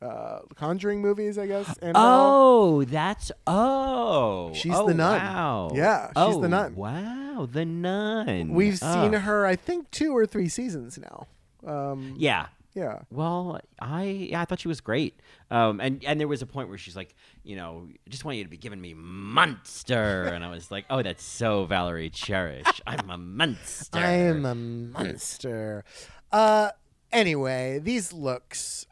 [0.00, 1.76] uh, Conjuring movies, I guess.
[1.78, 2.02] Annabelle.
[2.04, 4.52] Oh, that's oh.
[4.54, 5.20] She's oh, the nun.
[5.20, 5.70] Wow.
[5.74, 6.74] Yeah, she's the Oh, nun.
[6.76, 8.50] Wow, the nun.
[8.50, 9.18] We've seen Oh.
[9.18, 11.26] her, I think, two or three seasons now.
[11.66, 12.46] Um, Yeah.
[12.78, 13.00] Yeah.
[13.10, 15.18] Well, I yeah, I thought she was great.
[15.50, 18.36] Um, and and there was a point where she's like, you know, I just want
[18.38, 22.66] you to be giving me monster, and I was like, oh, that's so Valerie Cherish.
[22.86, 23.98] I'm a monster.
[23.98, 25.84] I am a monster.
[26.30, 26.70] Uh,
[27.12, 28.86] anyway, these looks.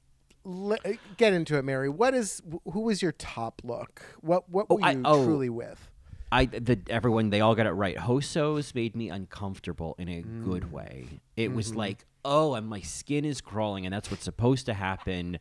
[0.48, 0.78] Le-
[1.16, 1.88] get into it, Mary.
[1.88, 2.40] What is
[2.72, 4.02] who was your top look?
[4.20, 5.24] What what Oh, were I- you oh.
[5.24, 5.88] truly with?
[6.32, 7.96] I the everyone they all got it right.
[7.96, 11.20] Hoso's made me uncomfortable in a good way.
[11.36, 15.38] It was like, oh, and my skin is crawling, and that's what's supposed to happen.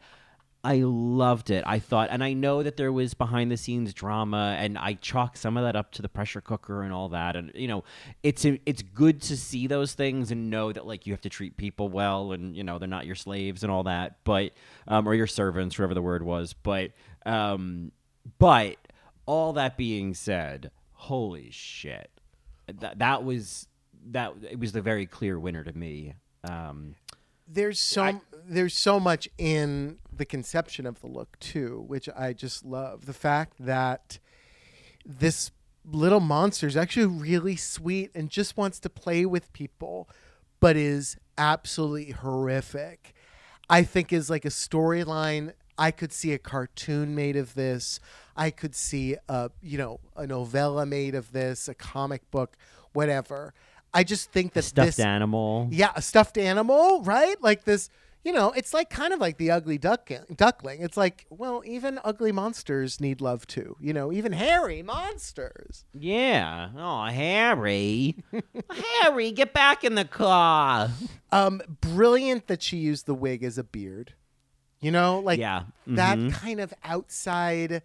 [0.63, 1.63] I loved it.
[1.67, 5.37] I thought, and I know that there was behind the scenes drama, and I chalk
[5.37, 7.35] some of that up to the pressure cooker and all that.
[7.35, 7.83] And you know,
[8.23, 11.57] it's it's good to see those things and know that like you have to treat
[11.57, 14.53] people well, and you know they're not your slaves and all that, but
[14.87, 16.53] um, or your servants, whatever the word was.
[16.53, 16.91] But
[17.25, 17.91] um,
[18.39, 18.77] but
[19.27, 22.09] all that being said, holy shit,
[22.79, 23.67] that that was
[24.07, 26.15] that it was the very clear winner to me.
[26.49, 26.95] Um,
[27.47, 32.63] There's so there's so much in the conception of the look too, which I just
[32.63, 33.05] love.
[33.05, 34.19] The fact that
[35.05, 35.51] this
[35.83, 40.09] little monster is actually really sweet and just wants to play with people,
[40.59, 43.13] but is absolutely horrific.
[43.69, 45.53] I think is like a storyline.
[45.77, 47.99] I could see a cartoon made of this.
[48.35, 52.57] I could see a you know a novella made of this, a comic book,
[52.93, 53.53] whatever.
[53.95, 55.69] I just think that stuffed this animal.
[55.71, 57.41] yeah, a stuffed animal, right?
[57.41, 57.89] Like this,
[58.23, 60.81] you know, it's like kind of like the ugly duck duckling.
[60.81, 63.77] It's like, well, even ugly monsters need love too.
[63.79, 65.85] You know, even hairy monsters.
[65.93, 66.69] Yeah.
[66.77, 68.17] Oh, Harry.
[69.01, 70.89] Harry, get back in the car.
[71.31, 74.13] Um, brilliant that she used the wig as a beard.
[74.81, 75.63] You know, like Yeah.
[75.87, 76.31] that Mhm.
[76.33, 77.81] kind of outside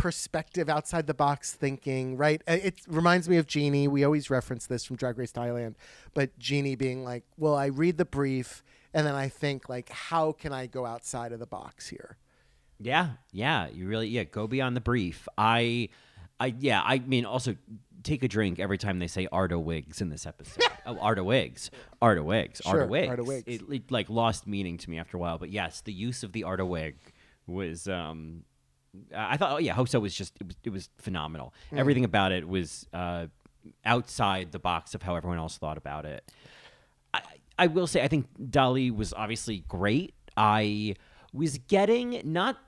[0.00, 2.42] perspective, outside the box thinking, right?
[2.48, 3.86] Uh, It reminds me of Jeannie.
[3.86, 5.74] We always reference this from Drag Race Thailand,
[6.14, 10.32] but Jeannie being like, "Well, I read the brief and then I think like, how
[10.32, 12.16] can I go outside of the box here?"
[12.78, 15.28] Yeah, yeah, you really yeah, go beyond the brief.
[15.36, 15.90] I
[16.40, 17.56] I yeah, I mean also
[18.02, 20.64] take a drink every time they say Arda Wigs in this episode.
[20.86, 21.70] oh, Arda Wigs.
[22.00, 22.62] Arda Wigs.
[22.64, 23.08] Sure, Arda Wigs.
[23.10, 23.44] Arda Wigs.
[23.46, 26.32] It, it, like lost meaning to me after a while, but yes, the use of
[26.32, 26.96] the Arda wig
[27.46, 28.44] was um
[29.16, 31.54] I thought oh yeah, Hoso was just it was it was phenomenal.
[31.72, 31.78] Mm.
[31.78, 33.26] Everything about it was uh
[33.84, 36.30] outside the box of how everyone else thought about it.
[37.12, 37.20] I,
[37.58, 40.14] I will say I think Dahli was obviously great.
[40.36, 40.96] I
[41.32, 42.58] was getting not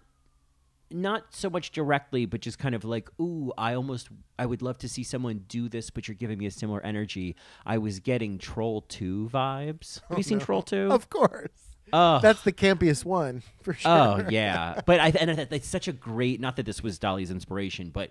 [0.94, 4.08] not so much directly, but just kind of like, ooh, I almost
[4.38, 7.36] I would love to see someone do this, but you're giving me a similar energy.
[7.64, 10.00] I was getting Troll 2 vibes.
[10.08, 10.88] Have you seen Troll 2?
[10.90, 13.90] Of course, Oh, that's the campiest one for sure.
[13.90, 16.40] Oh yeah, but I and I- it's such a great.
[16.40, 18.10] Not that this was Dahli's inspiration, but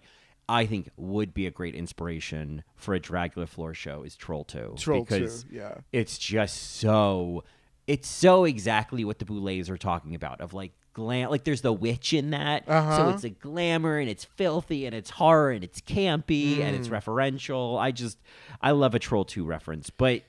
[0.50, 4.76] I think would be a great inspiration for a Dragula floor show is Troll Two.
[4.78, 5.76] Troll 2, because yeah.
[5.92, 7.44] it's just so.
[7.88, 11.30] It's so exactly what the Boulets are talking about of like glam.
[11.32, 13.12] Like there's the witch in that, so Uh-huh.
[13.16, 16.80] it's a glamour and it's filthy and it's horror and it's campy and Mm.
[16.80, 17.80] it's referential.
[17.80, 18.18] I just
[18.62, 20.22] I love a Troll Two reference, but.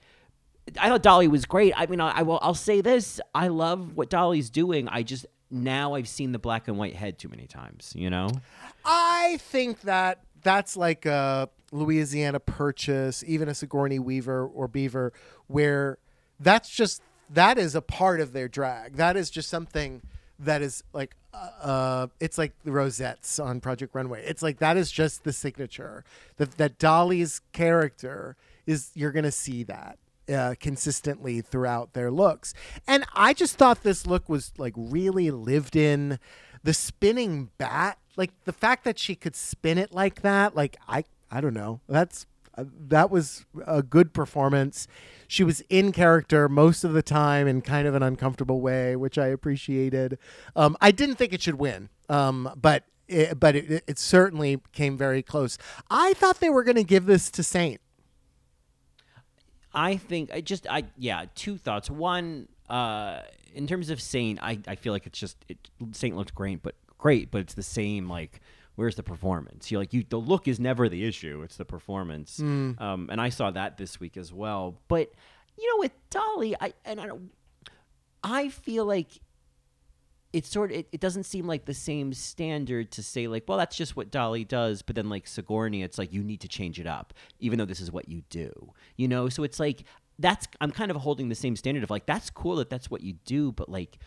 [0.79, 1.75] I thought Dahli was great.
[1.77, 2.39] I mean, I, I will.
[2.43, 4.89] I'll say this: I love what Dahli's doing.
[4.89, 7.93] I just now I've seen the black and white head too many times.
[7.97, 8.31] You know?
[8.85, 15.13] I think that that's like a Louisiana Purchase, even a Sigourney Weaver or Beaver,
[15.47, 15.99] where
[16.39, 18.97] that's just that is a part of their drag.
[18.97, 20.03] That is just something
[20.39, 24.25] that is like uh, it's like the rosettes on Project Runway.
[24.25, 26.05] It's like that is just the signature.
[26.37, 28.37] That that Dahli's character
[28.67, 29.99] is you're gonna see that.
[30.29, 32.55] Uh, consistently throughout their looks.
[32.87, 36.21] And I just thought this look was like really lived in.
[36.63, 41.05] The spinning bat, like the fact that she could spin it like that, like I,
[41.29, 41.81] I don't know.
[41.89, 44.87] That's uh, that was a good performance.
[45.27, 49.19] She was in character most of the time in kind of an uncomfortable way, which
[49.19, 50.19] I appreciated.
[50.55, 54.97] Um, I didn't think it should win, um, but it, but it, it certainly came
[54.97, 55.59] very close.
[55.91, 57.81] I thought they were going to give this to Saint.
[59.75, 61.27] I think I just I yeah.
[61.35, 61.91] Two thoughts.
[61.91, 63.21] One, uh,
[63.55, 65.59] in terms of Saint, I I feel like it's just it,
[65.93, 68.41] Saint looked great, but great, but it's the same like.
[68.75, 69.71] Where's the performance?
[69.71, 70.03] You like you.
[70.09, 71.43] The look is never the issue.
[71.45, 72.39] It's the performance.
[72.83, 74.81] Um, and I saw that this week as well.
[74.89, 75.13] But
[75.59, 77.31] you know, with Dahli, I and I don't.
[78.25, 79.09] I feel like
[80.33, 83.59] it's sort of it, it doesn't seem like the same standard to say like well
[83.59, 86.81] that's just what dahli does but then like sigourney it's like you need to change
[86.81, 88.53] it up even though this is what you do
[88.97, 89.85] you know so it's like
[90.19, 93.03] that's i'm kind of holding the same standard of like that's cool that that's what
[93.03, 93.99] you do but like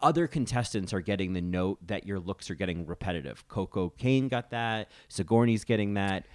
[0.00, 3.46] other contestants are getting the note that your looks are getting repetitive.
[3.48, 4.90] Koco Caine got that.
[5.08, 6.26] Sigourney's getting that.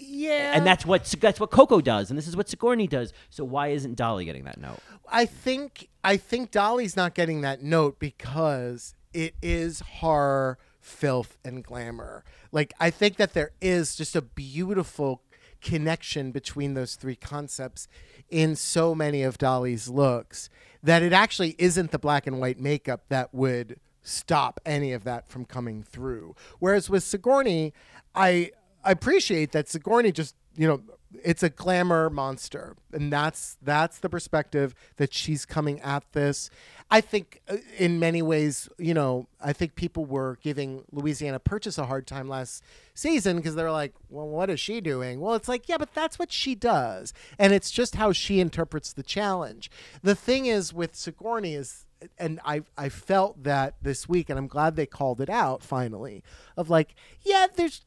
[0.00, 3.12] Yeah, And that's what that's what Koco does, and this is what Sigourney does.
[3.30, 4.78] So why isn't Dahli getting that note?
[5.10, 11.64] I think I think Dahli's not getting that note because it is horror, filth, and
[11.64, 12.24] glamour.
[12.52, 15.22] Like I think that there is just a beautiful
[15.60, 17.88] connection between those three concepts
[18.28, 20.48] in so many of Dahli's looks
[20.82, 25.28] that it actually isn't the black and white makeup that would stop any of that
[25.28, 26.34] from coming through.
[26.58, 27.72] Whereas with Sigourney,
[28.14, 28.52] I
[28.84, 30.82] I appreciate that Sigourney just, you know,
[31.24, 32.76] it's a glamour monster.
[32.92, 36.50] And that's that's the perspective that she's coming at this.
[36.90, 41.76] I think uh, in many ways you know i think people were giving louisiana purchase
[41.76, 42.64] a hard time last
[42.94, 45.20] season because they're like well what is she doing?
[45.20, 47.12] Well it's like yeah but that's what she does.
[47.38, 49.70] And it's just how she interprets the challenge.
[50.02, 51.84] The thing is with sigourney is
[52.18, 56.22] and I I felt that this week, and I'm glad they called it out finally.
[56.56, 57.82] Of like, yeah, there's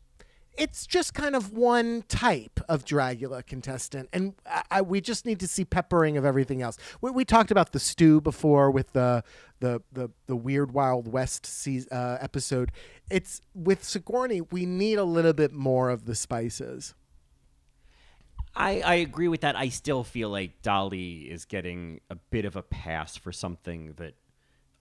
[0.58, 5.40] it's just kind of one type of Dragula contestant, and I, I, we just need
[5.40, 6.78] to see peppering of everything else.
[7.00, 9.24] We, we talked about the stew before with the
[9.60, 12.72] the the, the weird Wild West se- uh, episode.
[13.10, 16.94] It's with Sigourney, we need a little bit more of the spices.
[18.54, 19.56] I, I agree with that.
[19.56, 24.16] I still feel like Dahli is getting a bit of a pass for something that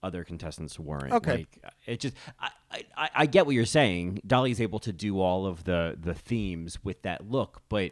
[0.03, 1.11] other contestants weren't.
[1.11, 1.31] Okay.
[1.31, 2.49] Like it just I,
[2.95, 4.21] I, I get what you're saying.
[4.25, 7.91] Dahli's able to do all of the the themes with that look, but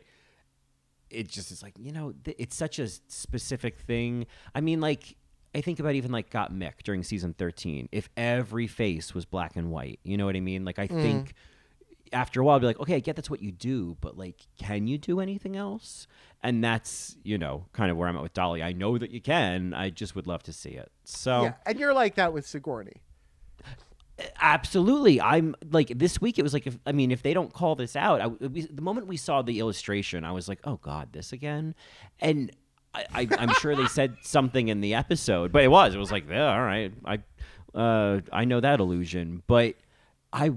[1.10, 4.28] it just is like, you know, th- it's such a specific thing.
[4.53, 5.16] I mean, like
[5.55, 7.89] I think about even like Gottmik during season 13.
[7.91, 10.66] If every face was black and white, you know what I mean?
[10.66, 11.01] Like I mm.
[11.01, 11.34] think
[12.14, 14.47] after a while, I'd be like, okay, I get that's what you do, but like,
[14.57, 16.07] can you do anything else?
[16.41, 18.64] And that's, you know, kind of where I'm at with Dahli.
[18.64, 19.74] I know that you can.
[19.74, 20.91] I just would love to see it.
[21.03, 23.01] So, Yeah, and you're like that with Sigourney.
[24.41, 25.20] absolutely.
[25.22, 27.95] I'm like, this week, it was like, if, I mean, if they don't call this
[27.95, 31.32] out, I, we, the moment we saw the illustration, I was like, oh God, this
[31.34, 31.76] again?
[32.20, 32.51] And
[32.93, 35.93] I, I'm sure they said something in the episode, but it was.
[35.93, 36.93] It was like, yeah, all right.
[37.05, 37.20] I,
[37.78, 39.43] uh, I know that illusion.
[39.47, 39.76] But
[40.34, 40.51] I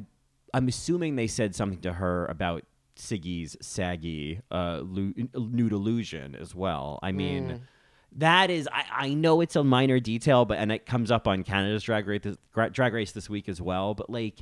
[0.55, 2.65] I'm assuming they said something to her about
[2.97, 6.99] Siggy's saggy uh, lu- nude illusion as well.
[7.03, 7.63] I mean,
[8.17, 11.43] that is I, I know it's a minor detail, but and it comes up on
[11.43, 13.95] Canada's Drag Race this, Gra- Drag Race this week as well.
[13.95, 14.41] But like.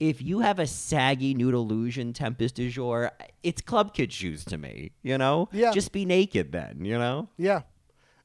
[0.00, 3.10] If you have a saggy nude illusion Tempest du jour,
[3.42, 5.48] it's club kid shoes to me, you know?
[5.50, 5.72] Yeah.
[5.72, 7.30] Just be naked then, you know?
[7.36, 7.62] Yeah.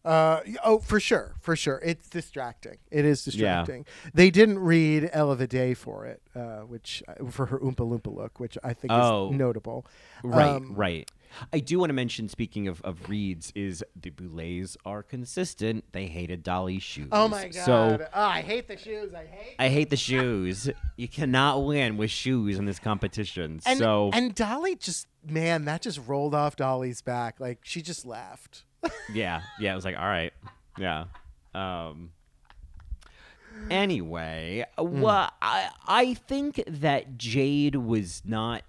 [0.05, 1.79] Uh, oh, for sure, for sure.
[1.83, 2.77] It's distracting.
[2.91, 3.85] It is distracting.
[4.13, 8.57] They didn't read Ella Day for it, uh, which for her Oompa Loompa look, which
[8.63, 9.31] I think Oh.
[9.31, 9.85] is notable.
[10.23, 11.09] Right, Um, right.
[11.51, 15.83] I do want to mention, speaking of, of reads, is the Boulets are consistent.
[15.91, 17.07] They hated Dahli's shoes.
[17.11, 17.65] Oh my god!
[17.65, 19.13] So oh, I hate the shoes.
[19.15, 19.55] I hate.
[19.57, 20.69] I hate the shoes.
[20.95, 23.61] you cannot win with shoes in this competition.
[23.65, 27.39] And, so and Dahli just man, that just rolled off Dahli's back.
[27.39, 28.63] Like she just laughed.
[29.13, 29.71] Yeah, yeah.
[29.71, 30.33] It was like, all right,
[30.77, 31.05] yeah.
[31.53, 32.11] Um.
[33.69, 38.63] Anyway, well, I I think that Jade was not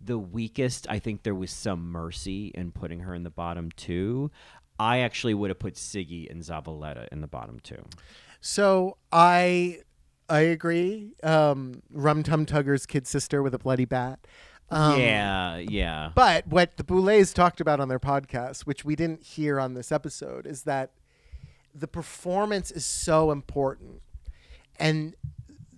[0.00, 0.86] the weakest.
[0.88, 4.30] I think there was some mercy in putting her in the bottom two.
[4.78, 7.84] I actually would have put Siggy and Zavaleta in the bottom two.
[8.40, 9.80] So I
[10.28, 11.12] I agree.
[11.22, 14.20] Um, Rum Tum Tugger's kid sister with a bloody bat.
[14.70, 16.10] Um, yeah, yeah.
[16.14, 19.90] But what the Boulets talked about on their podcast, which we didn't hear on this
[19.90, 20.92] episode, is that
[21.74, 24.02] the performance is so important.
[24.78, 25.14] And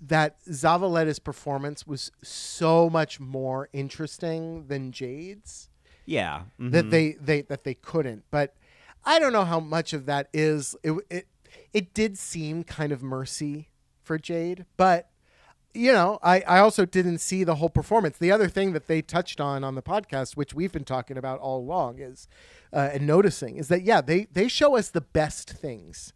[0.04, 5.70] that Zavaleta's performance was so much more interesting than Jade's
[6.06, 6.42] Yeah.
[6.58, 6.90] that mhm.
[6.90, 8.24] they, they that they couldn't.
[8.30, 8.54] But
[9.04, 11.28] I don't know how much of that is it it,
[11.72, 13.70] it did seem kind of mercy
[14.02, 15.08] for Jade, but
[15.74, 18.18] you know, I, I also didn't see the whole performance.
[18.18, 21.40] The other thing that they touched on on the podcast, which we've been talking about
[21.40, 22.28] all along, is
[22.72, 26.12] uh, and noticing is that yeah, they they show us the best things,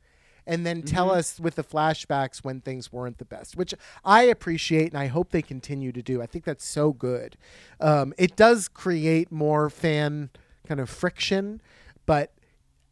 [0.47, 4.93] and then tell us with the flashbacks when things weren't the best, which I appreciate
[4.93, 6.21] and I hope they continue to do.
[6.21, 7.37] I think that's so good.
[7.81, 10.31] Um, it does create more fan
[10.67, 11.63] kind of friction,
[12.05, 12.33] but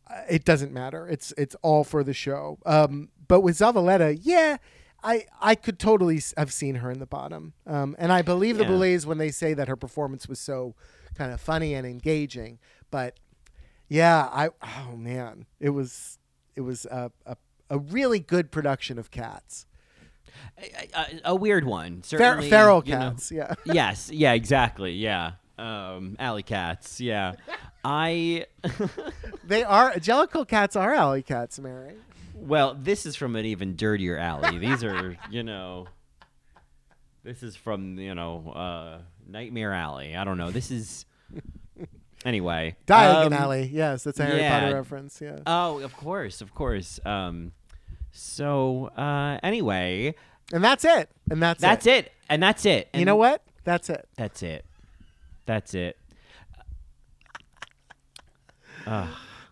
[0.09, 1.07] uh, it doesn't matter.
[1.09, 2.59] It's it's all for the show.
[2.65, 4.59] Um, but with Zavaleta, yeah,
[5.05, 7.53] I I could totally have seen her in the bottom.
[7.67, 8.71] Um, and I believe the Yeah.
[8.71, 10.75] Boulets when they say that her performance was so
[11.15, 12.59] kind of funny and engaging.
[12.91, 13.19] But
[13.89, 16.19] yeah, I oh man, it was
[16.57, 17.37] it was a a,
[17.71, 19.67] a really good production of Cats.
[20.59, 22.01] a, a, a weird one.
[22.03, 23.11] Fer- Certainly, feral you know.
[23.11, 23.55] cats, yeah.
[23.67, 24.11] yes.
[24.11, 24.33] Yeah.
[24.33, 24.93] Exactly.
[24.93, 25.33] Yeah.
[25.59, 27.01] Um, alley cats.
[27.01, 27.35] Yeah.
[27.85, 28.47] I.
[29.45, 31.95] They are Jellicle cats are alley cats, Mary.
[32.35, 34.59] Well, this is from an even dirtier alley.
[34.59, 35.87] These are, you know,
[37.24, 40.14] this is from you know uh, Nightmare Alley.
[40.14, 40.51] I don't know.
[40.51, 41.07] This is
[42.24, 42.76] anyway.
[42.87, 43.70] Diagon um, Alley.
[43.72, 44.61] Yes, that's a Harry yeah.
[44.61, 45.20] Potter reference.
[45.20, 45.39] Yeah.
[45.47, 47.01] Oh, of course, of course.
[47.05, 47.53] Um,
[48.12, 50.14] so uh, anyway,
[50.53, 51.09] and that's it.
[51.30, 52.07] And that's that's it.
[52.07, 52.12] it.
[52.28, 52.89] and that's it.
[52.93, 53.43] You know what?
[53.64, 54.07] That's it.
[54.16, 54.66] That's it.
[55.47, 55.97] That's it.
[58.87, 59.09] Ugh.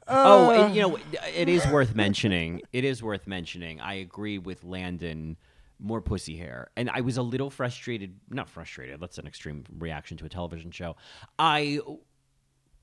[0.08, 0.64] Oh, Uh.
[0.66, 0.98] and, you know,
[1.34, 2.62] it is worth mentioning.
[2.72, 3.80] It is worth mentioning.
[3.80, 5.36] I agree with Landon.
[5.84, 8.14] More pussy hair, and I was a little frustrated.
[8.30, 9.00] Not frustrated.
[9.00, 10.94] That's an extreme reaction to a television show.
[11.40, 11.80] I,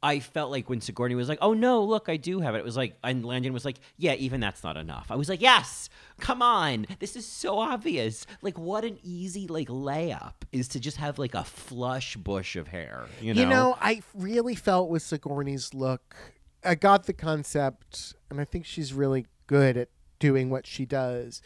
[0.04, 2.66] I felt like when Sigourney was like, "Oh no, look, I do have it." It
[2.66, 5.90] was like, and Landon was like, "Yeah, even that's not enough." I was like, "Yes,
[6.20, 8.26] come on, this is so obvious.
[8.42, 12.68] Like, what an easy like layup is to just have like a flush bush of
[12.68, 16.16] hair." You know, You know, I really felt with Sigourney's look,
[16.64, 19.90] I got the concept, and I think she's really good at
[20.20, 21.42] doing what she does.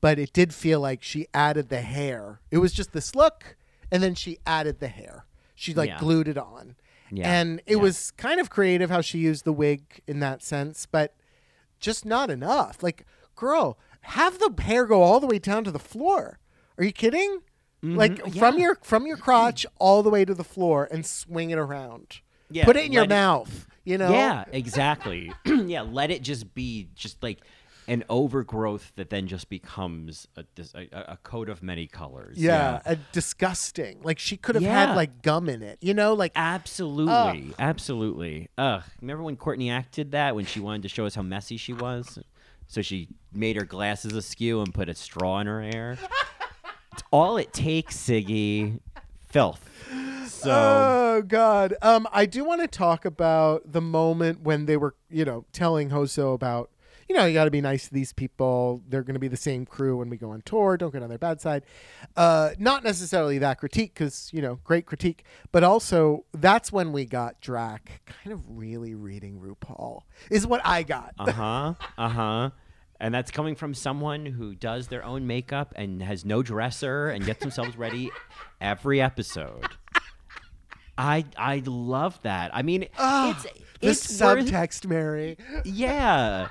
[0.00, 2.40] But it did feel like she added the hair.
[2.50, 3.56] It was just this look,
[3.90, 5.24] and then she added the hair.
[5.54, 5.98] She like Yeah.
[5.98, 6.76] glued it on.
[7.10, 7.30] Yeah.
[7.32, 7.82] And it Yeah.
[7.82, 11.14] was kind of creative how she used the wig in that sense, but
[11.78, 12.82] just not enough.
[12.82, 13.06] Like,
[13.36, 16.38] girl, have the hair go all the way down to the floor.
[16.76, 17.40] Are you kidding?
[17.82, 18.58] Like from Mm-hmm.
[18.60, 22.20] Your from your crotch all the way to the floor and swing it around.
[22.50, 23.66] Yeah, Put it in your it- mouth.
[23.84, 24.10] You know?
[24.10, 25.32] Yeah, exactly.
[25.44, 27.40] yeah, let it just be just like
[27.86, 32.38] an overgrowth that then just becomes a, a, a coat of many colors.
[32.38, 34.00] Yeah, uh, disgusting.
[34.02, 35.78] Like she could have had like gum in it.
[35.82, 38.48] You know, like Absolutely, absolutely.
[38.56, 41.72] Ugh, remember when Courtney acted that when she wanted to show us how messy she
[41.72, 42.18] was?
[42.66, 45.98] So she made her glasses askew and put a straw in her hair.
[46.92, 48.80] it's all it takes, Siggy.
[49.34, 49.68] Filth.
[50.28, 51.74] So Oh God.
[51.82, 55.90] Um, I do want to talk about the moment when they were, you know, telling
[55.90, 56.70] Hoso about,
[57.08, 58.80] you know, you got to be nice to these people.
[58.88, 60.76] They're going to be the same crew when we go on tour.
[60.76, 61.64] Don't get on their bad side.
[62.16, 67.04] Uh, not necessarily that critique, because you know, great critique, but also that's when we
[67.04, 70.02] got Drac kind of really reading RuPaul.
[70.30, 71.12] Is what I got.
[71.18, 71.74] Uh huh.
[71.98, 72.50] Uh huh.
[73.04, 77.22] And that's coming from someone who does their own makeup and has no dresser and
[77.26, 78.10] gets themselves ready
[78.62, 79.66] every episode.
[80.96, 82.54] I I love that.
[82.54, 83.50] I mean, it's the
[83.82, 85.36] it's worth, subtext, Mary.
[85.64, 86.48] yeah.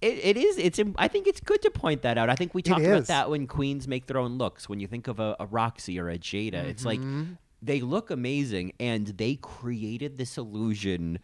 [0.00, 0.58] It, it is.
[0.58, 0.80] It's.
[0.96, 2.28] I think it's good to point that out.
[2.30, 4.68] I think we talk about that when queens make their own looks.
[4.68, 7.34] When you think of a, a Roxy or a Jada, it's like Mm-hmm.
[7.62, 11.18] they look amazing, and they created this illusion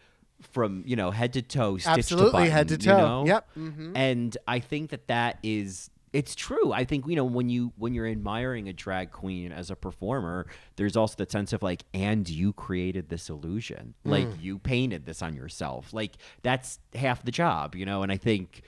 [0.51, 3.07] from you know head to toe, stitch Absolutely, to head to button, you toe.
[3.23, 3.25] know?
[3.27, 3.49] Yep.
[3.57, 3.91] Mhm.
[3.95, 5.89] And I think that that is.
[6.13, 6.71] It's true.
[6.71, 10.47] I think you know when you when you're admiring a drag queen as a performer,
[10.77, 14.41] there's also the sense of like, and you created this illusion, like Mm.
[14.41, 15.91] you painted this on yourself.
[15.93, 18.01] Like that's half the job, you know.
[18.01, 18.61] And I think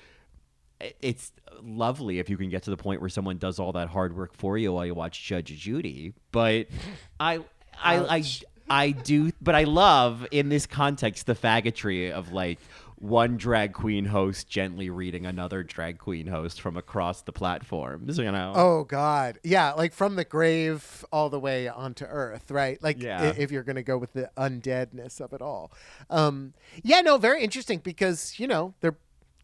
[1.02, 1.32] it's
[1.64, 4.34] lovely if you can get to the point where someone does all that hard work
[4.36, 6.14] for you while you watch Judge Judy.
[6.32, 6.68] But
[7.20, 7.38] I,
[7.82, 8.24] I, I,
[8.70, 9.32] I do.
[9.42, 12.60] But I love in this context the faggotry of like
[13.00, 18.18] one drag queen host gently reading another drag queen host from across the platforms.
[18.18, 18.54] You know.
[18.56, 22.82] Oh God, yeah, like from the grave all the way onto Earth, right?
[22.82, 23.34] Like Yeah.
[23.38, 25.72] if you're going to go with the undeadness of it all.
[26.10, 26.54] Um,
[26.84, 28.98] yeah, no, very interesting because you know they're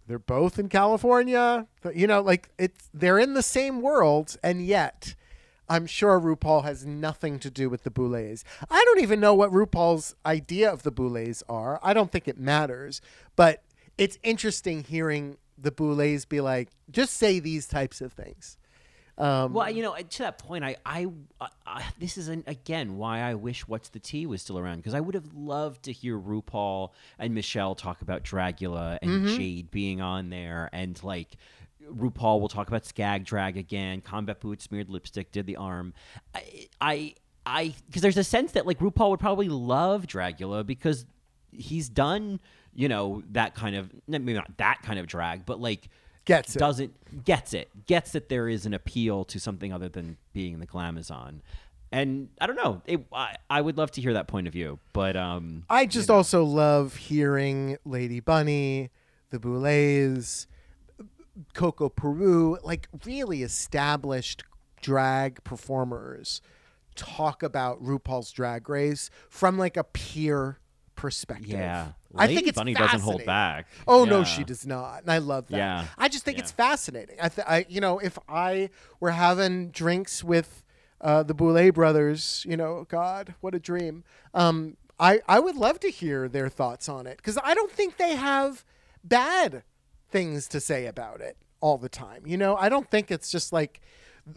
[0.08, 1.68] they're both in California.
[1.94, 5.16] You know, like it's they're in the same world, and yet.
[5.70, 8.44] I'm sure RuPaul has nothing to do with the Boulets.
[8.70, 11.80] I don't even know what RuPaul's idea of the Boulets are.
[11.82, 13.02] I don't think it matters,
[13.36, 13.64] but
[13.98, 18.58] it's interesting hearing the Boulets be like, just say these types of things.
[19.18, 21.08] Um, Well, you know, to that point, I, I,
[21.40, 24.78] I, I this is an, again why I wish What's the Tea was still around
[24.78, 26.90] because I would have loved to hear RuPaul
[27.20, 29.38] and Michelle talk about Dragula and mm-hmm.
[29.38, 31.38] Jade being on there, and like
[31.92, 35.94] RuPaul will talk about Skag Drag again, Combat Boots, smeared lipstick, did the arm.
[36.34, 37.16] I, I,
[37.46, 41.06] I, because there's a sense that like RuPaul would probably love Dragula because
[41.52, 42.40] he's done,
[42.74, 45.90] you know, that kind of maybe not that kind of drag, but like
[46.26, 46.60] Gets it.
[46.60, 50.66] doesn't gets it gets that there is an appeal to something other than being the
[50.66, 51.42] glamazon
[51.92, 54.80] and i don't know it, I, I would love to hear that point of view
[54.94, 58.90] but um I just also love hearing Lady Bunny,
[59.32, 60.48] the Boulets,
[61.54, 64.44] Coco Peru, like really established
[64.82, 66.42] drag performers
[66.96, 70.60] talk about RuPaul's Drag Race from like a peer
[70.96, 71.50] perspective.
[71.50, 75.18] yeah I think it's bunny doesn't hold back Oh no, she does not, and I
[75.18, 75.58] love that.
[75.58, 75.86] Yeah.
[75.98, 76.44] I just think Yeah.
[76.44, 77.18] it's fascinating.
[77.20, 78.70] I, th- I, you know, if I
[79.00, 80.64] were having drinks with
[81.02, 84.04] uh, the Boulet brothers, you know, God, what a dream.
[84.36, 87.98] Um, I I would love to hear their thoughts on it because I don't think
[87.98, 88.64] they have
[89.04, 89.64] bad
[90.14, 92.24] things to say about it all the time.
[92.26, 93.82] You know, I don't think it's just like,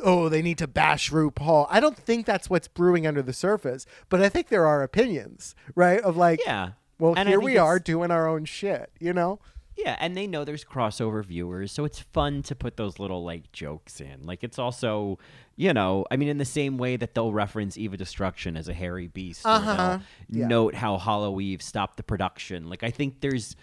[0.00, 1.66] oh, they need to bash RuPaul.
[1.70, 5.54] I don't think that's what's brewing under the surface, but I think there are opinions,
[5.76, 6.00] right?
[6.00, 6.70] Of like, Yeah.
[6.98, 9.38] well, And here we are doing our own shit, you know?
[9.76, 13.52] Yeah, and they know there's crossover viewers, so it's fun to put those little like
[13.52, 14.22] jokes in.
[14.24, 15.18] Like it's also,
[15.54, 18.72] you know, I mean, in the same way that they'll reference Eva Destruction as a
[18.72, 19.98] hairy beast, Uh-huh.
[20.30, 20.46] Yeah.
[20.48, 22.70] note how Hollow Eve stopped the production.
[22.70, 23.54] Like I think there's,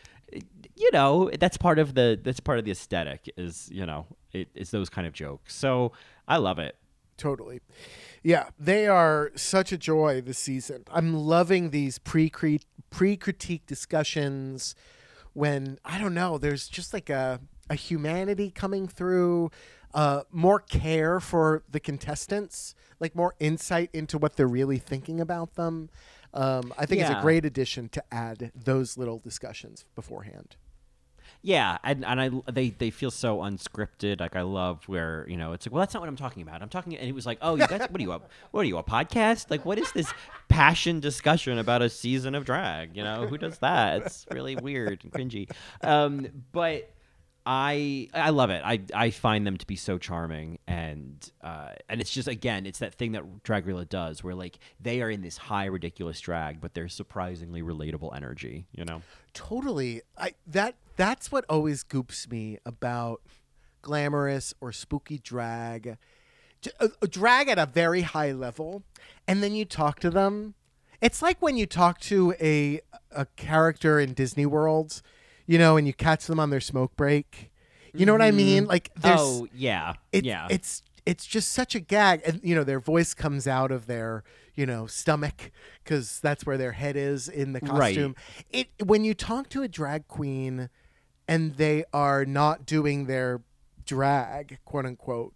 [0.76, 4.50] you know, that's part of the that's part of the aesthetic is you know it,
[4.56, 5.56] it's those kind of jokes.
[5.56, 5.92] So
[6.28, 6.76] I love it.
[7.18, 7.62] Totally.
[8.24, 10.84] Yeah, they are such a joy this season.
[10.92, 12.32] I'm loving these pre
[12.90, 14.76] pre critique discussions
[15.34, 19.50] when I don't know, there's just like a a humanity coming through,
[19.94, 25.56] uh, more care for the contestants, like more insight into what they're really thinking about
[25.56, 25.90] them.
[26.34, 30.56] Um, I think it's a great addition to add those little discussions beforehand.
[31.46, 34.22] Yeah, and, and I they they feel so unscripted.
[34.22, 36.62] Like I love where you know it's like, well, that's not what I'm talking about.
[36.62, 38.32] I'm talking, and it was like, oh, you guys, what are you up?
[38.52, 39.52] What are you a podcast?
[39.52, 40.14] Like, what is this
[40.48, 42.96] passion discussion about a season of drag?
[42.96, 44.04] You know, who does that?
[44.04, 45.50] It's really weird and cringy.
[45.82, 46.90] Um, but
[47.46, 48.62] I I love it.
[48.64, 52.80] I I find them to be so charming, and uh, and it's just again, it's
[52.80, 56.74] that thing that Dragula does, where like they are in this high ridiculous drag, but
[56.74, 58.68] they're surprisingly relatable energy.
[58.72, 59.02] You know.
[59.34, 60.02] Totally.
[60.18, 63.22] I that that's what always goops me about
[63.82, 65.98] glamorous or spooky drag.
[66.80, 68.84] A, a drag at a very high level
[69.28, 70.54] and then you talk to them.
[71.02, 72.80] It's like when you talk to a
[73.12, 75.02] a character in Disney World,
[75.46, 77.52] you know, and you catch them on their smoke break.
[77.96, 78.66] You know what I mean?
[78.66, 80.48] Like there's oh yeah, it, yeah.
[80.50, 84.24] it's it's just such a gag and you know their voice comes out of their
[84.56, 85.52] you know stomach
[85.84, 87.70] because that's where their head is in the Right.
[87.96, 88.16] costume
[88.50, 90.70] it when you talk to a drag queen
[91.28, 93.42] and they are not doing their
[93.86, 95.34] drag quote unquote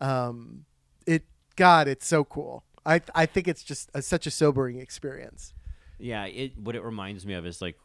[0.00, 0.64] um
[1.06, 1.22] it
[1.54, 5.54] god it's so cool i i think it's just a, such a sobering experience
[5.98, 7.78] Yeah, it what it reminds me of is like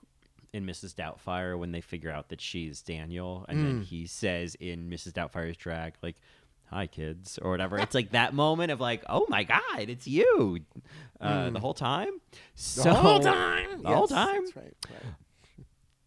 [0.53, 0.93] in Mrs.
[0.95, 3.63] Doubtfire when they figure out that she's Daniel, and Mm.
[3.63, 5.13] then he says in Mrs.
[5.13, 6.15] Doubtfire's drag like,
[6.71, 7.77] "Hi, kids" or whatever.
[7.77, 10.59] It's like that moment of like, "Oh my God, it's you!"
[11.19, 12.19] Uh, The whole time.
[12.55, 12.83] So, Mm.
[12.85, 14.43] the whole time The whole time.
[14.45, 15.13] that's right, right.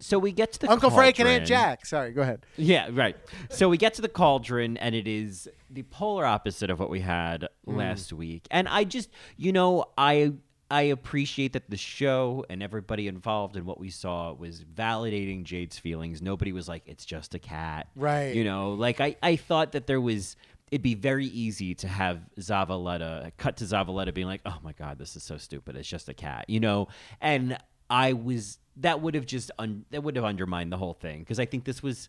[0.01, 3.15] So we get to the uncle frank and aunt jack sorry go ahead Yeah, right.
[3.51, 7.01] So we get to the cauldron, and it is the polar opposite of what we
[7.01, 7.77] had Mm.
[7.77, 8.49] last week.
[8.51, 10.33] And I just, you know, I
[10.73, 15.79] I appreciate that the show and everybody involved in what we saw was validating Jade's
[15.79, 16.23] feelings.
[16.23, 18.35] Nobody was like, "It's just a cat," Right.
[18.35, 20.35] You know, like I I thought that there was.
[20.71, 24.99] It'd be very easy to have Zavaleta cut to Zavaleta being like, "Oh my god,
[24.99, 25.77] this is so stupid.
[25.77, 26.89] It's just a cat," you know.
[27.21, 27.59] And
[27.91, 31.39] I was that would have just un, that would have undermined the whole thing because
[31.39, 32.09] I think this was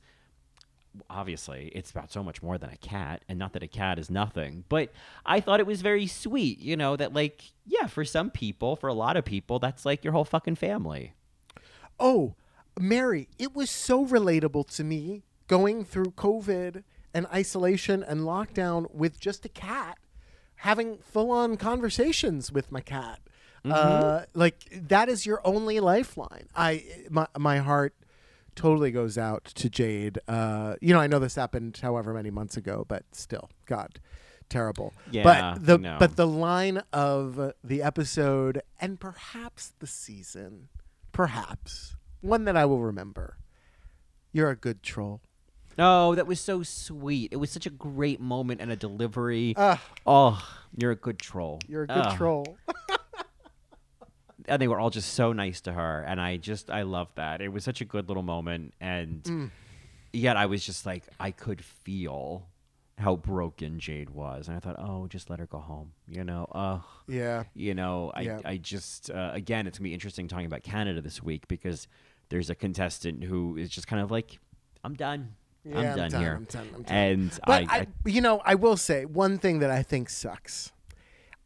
[1.09, 4.11] obviously it's about so much more than a cat and not that a cat is
[4.11, 4.91] nothing but
[5.25, 8.87] i thought it was very sweet you know that like yeah for some people for
[8.87, 11.13] a lot of people that's like your whole fucking family
[11.99, 12.35] Oh,
[12.79, 16.83] Mary, it was so relatable to me going through COVID
[17.13, 19.99] and isolation and lockdown with just a cat,
[20.57, 23.19] having full on conversations with my cat.
[23.65, 26.47] Uh, like that is your only lifeline.
[26.53, 27.95] I my my heart
[28.55, 30.19] totally goes out to Jade.
[30.27, 33.99] Uh, you know, I know this happened however many months ago, but still, God,
[34.49, 34.93] terrible.
[35.11, 35.97] Yeah, but the no.
[35.99, 40.69] but the line of the episode and perhaps the season,
[41.11, 43.37] perhaps one that I will remember.
[44.31, 45.21] You're a good troll.
[45.77, 49.81] no that was so sweet it was such a great moment and a delivery Ah.
[50.05, 50.37] oh
[50.77, 52.17] you're a good troll You're a good Ugh.
[52.17, 52.57] troll.
[54.47, 57.41] and they were all just so nice to her and i just i love that
[57.41, 59.51] it was such a good little moment and Mm.
[60.11, 62.47] yet i was just like i could feel
[62.99, 66.45] how broken jade was and i thought oh just let her go home you know
[66.51, 67.43] uh yeah.
[67.55, 68.39] you know i Yeah.
[68.45, 71.87] i just uh, again it's gonna be interesting talking about canada this week because
[72.29, 74.39] there's a contestant who is just kind of like
[74.83, 75.35] i'm done
[75.65, 76.95] Yeah, i'm I'm done done, here I'm done, I'm done.
[76.95, 80.71] and But I, I, you know, I will say one thing that I think sucks.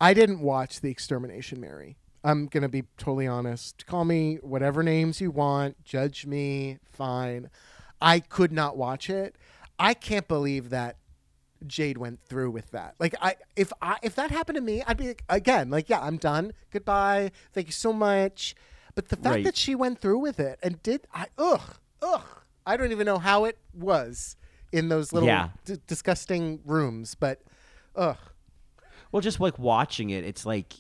[0.02, 1.98] I didn't watch the Extermination Mary.
[2.24, 3.86] I'm gonna be totally honest.
[3.86, 5.84] Call me whatever names you want.
[5.84, 7.50] Judge me, fine.
[8.02, 9.36] I could not watch it.
[9.80, 10.98] I can't believe that
[11.66, 12.96] Jade went through with that.
[13.00, 16.02] Like I if I if that happened to me, I'd be like, again like yeah,
[16.02, 16.54] I'm done.
[16.72, 17.32] Goodbye.
[17.54, 18.56] Thank you so much.
[18.96, 19.44] But the fact Right.
[19.44, 21.62] that she went through with it and did I ugh
[22.02, 22.24] ugh
[22.66, 24.36] I don't even know how it was
[24.72, 25.50] in those little Yeah.
[25.66, 27.42] d- disgusting rooms, but
[27.96, 28.18] ugh.
[29.12, 30.74] Well, just like watching it, it's like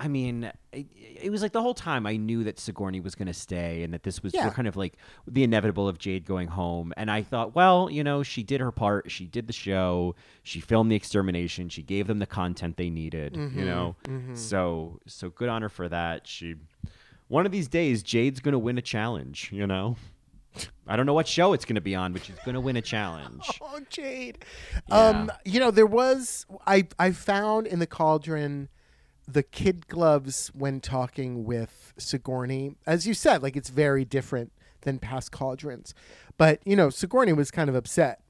[0.00, 0.86] I mean, it,
[1.22, 3.92] it was like the whole time I knew that Sigourney was going to stay and
[3.94, 4.48] that this was Yeah.
[4.50, 4.94] kind of like
[5.26, 6.92] the inevitable of Jade going home.
[6.96, 9.10] And I thought, well, you know, she did her part.
[9.10, 10.14] She did the show.
[10.42, 11.68] She filmed the extermination.
[11.68, 13.34] She gave them the content they needed.
[13.34, 13.96] Mm-hmm, You know,
[14.34, 16.26] so so good on her for that.
[16.26, 16.54] She
[17.28, 19.50] one of these days, Jade's going to win a challenge.
[19.52, 19.96] You know.
[20.88, 22.76] I don't know what show it's going to be on, but she's going to win
[22.76, 23.46] a challenge.
[23.60, 24.38] Oh, Jade.
[24.88, 24.96] Yeah.
[24.96, 28.68] Um, you know, there was I I found in the cauldron
[29.30, 32.76] the kid gloves when talking with Sigourney.
[32.86, 35.94] As you said, like it's very different than past cauldrons.
[36.38, 38.22] But, you know, Sigourney was kind of upset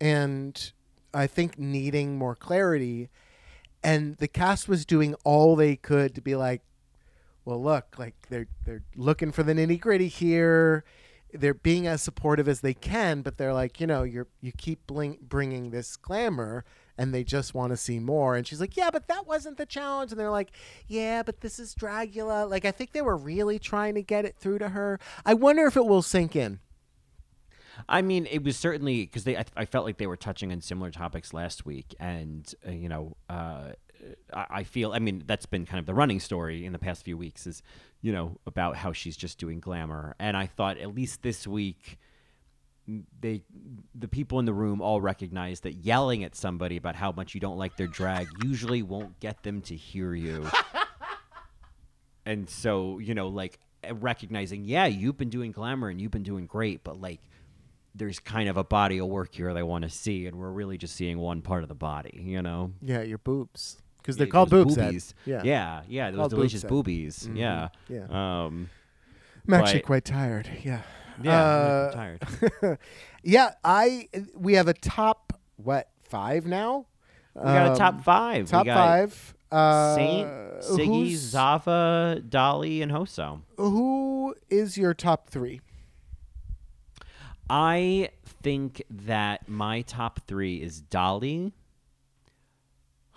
[0.00, 0.72] and
[1.12, 3.08] I think needing more clarity
[3.82, 6.62] and the cast was doing all they could to be like
[7.44, 10.84] well look like they're they're looking for the nitty gritty here
[11.32, 14.86] they're being as supportive as they can but they're like you know you're you keep
[14.86, 16.64] bling- bringing this glamour
[16.96, 19.66] and they just want to see more and she's like yeah but that wasn't the
[19.66, 20.52] challenge and they're like
[20.86, 24.36] yeah but this is dragula like i think they were really trying to get it
[24.36, 26.60] through to her i wonder if it will sink in
[27.88, 29.36] I mean, it was certainly because they.
[29.36, 32.88] I, I felt like they were touching on similar topics last week, and uh, you
[32.88, 33.72] know, uh,
[34.32, 34.92] I, I feel.
[34.92, 37.62] I mean, that's been kind of the running story in the past few weeks is,
[38.00, 41.98] you know, about how she's just doing glamour, and I thought at least this week.
[43.20, 43.42] They,
[43.94, 47.40] the people in the room all recognize that yelling at somebody about how much you
[47.40, 50.46] don't like their drag usually won't get them to hear you.
[52.26, 53.58] and so, you know, like
[53.88, 57.20] uh, recognizing, yeah, you've been doing glamour and you've been doing great, but like
[57.94, 60.76] there's kind of a body of work here they want to see, and we're really
[60.76, 62.72] just seeing one part of the body, you know?
[62.82, 65.14] yeah your boobs because they're Yeah, called boobs boobies.
[65.24, 67.26] yeah yeah, yeah, those Called delicious boobies.
[67.32, 68.04] Yeah, yeah.
[68.44, 68.68] Um,
[69.46, 70.82] i'm actually quite tired yeah
[71.22, 72.18] yeah, Uh, I'm
[72.60, 72.78] tired.
[73.22, 76.86] yeah i we have a top what five now
[77.34, 78.48] We got a Um, top five.
[78.48, 80.28] top we got fight uh Saint,
[80.60, 83.42] Siggy, Zava, Dahli, and Hoso.
[83.56, 85.60] who is your top three
[87.48, 88.08] I
[88.42, 91.52] think that my top three is Dahli,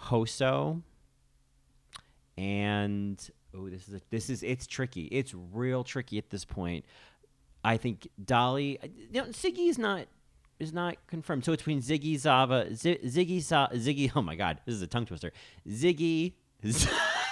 [0.02, 0.82] Hoso,
[2.38, 5.06] and oh, this is a, this is it's tricky.
[5.06, 6.86] It's real tricky at this point.
[7.64, 8.78] I think Dahli,
[9.12, 10.08] you know, Ziggy is not
[10.60, 11.46] is not confirmed.
[11.46, 14.12] So it's between Ziggy, Zava, Z- Ziggy, Za- Ziggy.
[14.16, 15.32] Oh my God, this is a tongue twister.
[15.68, 16.34] Ziggy,
[16.66, 16.90] Z-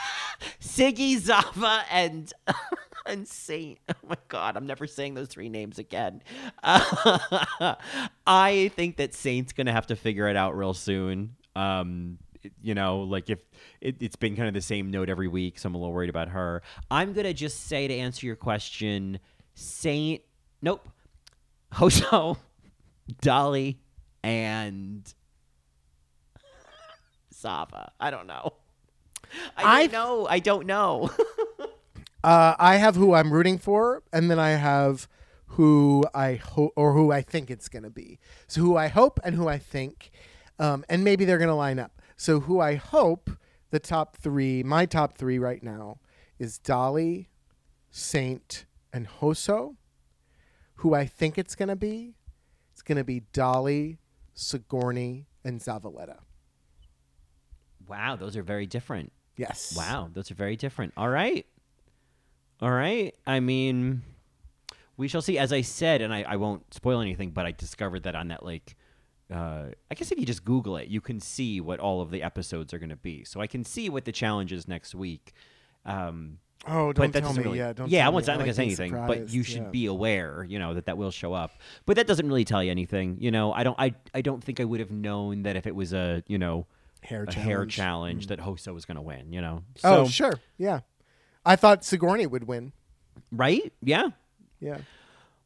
[0.61, 2.31] Siggy, Zava, and
[3.05, 3.79] and Saint.
[3.89, 6.21] Oh my God, I'm never saying those three names again.
[8.27, 11.35] I think that Saint's gonna have to figure it out real soon.
[11.55, 12.17] Um,
[12.61, 13.39] you know, like if
[13.81, 16.09] it, it's been kind of the same note every week, so I'm a little worried
[16.09, 16.61] about her.
[16.91, 19.19] I'm gonna just say to answer your question,
[19.55, 20.21] Saint.
[20.61, 20.87] Nope.
[21.73, 22.37] Hoso,
[23.21, 23.77] Dahli,
[24.23, 25.13] and
[27.33, 27.91] Zava.
[27.99, 28.53] I don't know.
[29.57, 30.27] I don't know.
[30.29, 31.09] I don't know.
[32.25, 35.07] Uh, I have who I'm rooting for, and then I have
[35.45, 38.17] who I hope or who I think it's going to be.
[38.47, 40.09] So who I hope and who I think,
[40.57, 42.01] um, and maybe they're going to line up.
[42.17, 43.29] So who I hope
[43.69, 45.99] the top three, my top three right now,
[46.39, 47.27] is Dahli,
[47.91, 48.65] Saint,
[48.95, 49.75] and Hoso.
[50.79, 52.15] Who I think it's going to be,
[52.73, 53.97] it's going to be Dahli,
[54.33, 56.19] Sigourney, and Zavaleta.
[57.87, 59.11] wow, those are very different.
[59.37, 59.73] Yes.
[59.77, 60.93] Wow, those are very different.
[60.97, 61.45] All right.
[62.61, 63.13] All right.
[63.27, 64.01] I mean,
[64.97, 65.37] we shall see.
[65.37, 68.43] As I said, and I, I won't spoil anything, but I discovered that on that,
[68.43, 68.75] like,
[69.33, 72.21] uh, I guess if you just Google it, you can see what all of the
[72.23, 73.23] episodes are going to be.
[73.25, 75.33] So I can see what the challenge is next week.
[75.85, 77.43] Um, Oh, don't that tell doesn't me.
[77.43, 77.89] really, yeah, don't.
[77.89, 78.33] yeah, tell I won't me.
[78.33, 79.69] I'm not like gonna say anything, but you should yeah.
[79.69, 81.51] be aware, you know, that that will show up.
[81.85, 83.53] But that doesn't really tell you anything, you know.
[83.53, 86.23] I don't, I, I don't think I would have known that if it was a,
[86.27, 86.65] you know,
[87.01, 87.45] hair a challenge.
[87.47, 89.63] hair challenge that Hoso was going to win, you know.
[89.83, 90.33] oh, sure.
[90.57, 90.79] Yeah.
[91.45, 92.73] I thought Sigourney would win.
[93.31, 93.71] right?
[93.81, 94.09] Yeah.
[94.59, 94.77] Yeah.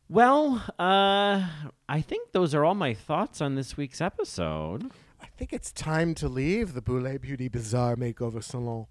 [0.07, 1.47] Well, uh,
[1.87, 4.89] I think those are all my thoughts on this week's episode.
[5.21, 8.87] I think it's time to leave the Boulet Beauty Bazaar Makeover Salon.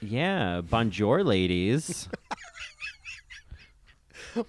[0.00, 2.08] Yeah, bonjour, ladies.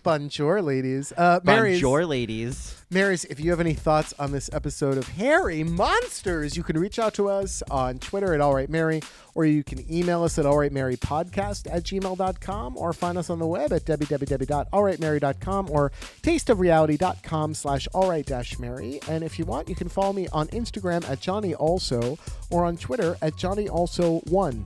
[0.03, 1.11] Bonjour, ladies.
[1.13, 2.75] Uh, Mary's, bonjour, ladies.
[2.91, 6.99] Mary's, if you have any thoughts on this episode of Hairy Monsters, you can reach
[6.99, 9.03] out to us on Twitter at AlrightMary,
[9.35, 13.71] or you can email us at alrightmarypodcast at gmail.com, or find us on the web
[13.73, 15.91] at www.alrightmary.com or
[16.21, 18.99] tasteofreality.com slash alright-mary.
[19.07, 22.17] And if you want, you can follow me on Instagram at Johnny Also,
[22.51, 24.65] or on Twitter at Johnny Also1.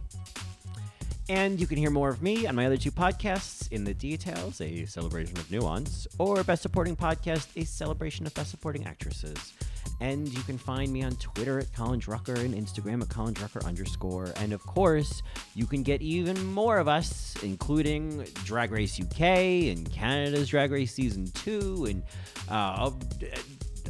[1.30, 4.60] And you can hear more of me on my other two podcasts, In the Details,
[4.60, 9.54] a celebration of nuance, or Best Supporting Podcast, a celebration of Best Supporting Actresses.
[10.02, 13.66] And you can find me on Twitter at Colin Drucker and Instagram at Colin Drucker
[13.66, 14.34] underscore.
[14.36, 15.22] And of course,
[15.56, 20.94] you can get even more of us, including Drag Race UK and Canada's Drag Race
[20.94, 22.04] Season 2 and
[22.50, 22.92] uh,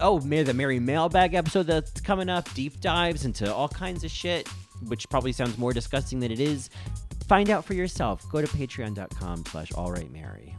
[0.01, 4.47] oh, the Mary Mailbag episode that's coming up, deep dives into all kinds of shit,
[4.87, 6.69] which probably sounds more disgusting than it is.
[7.27, 8.27] Find out for yourself.
[8.29, 10.55] Go to patreon.com slash all right Mary.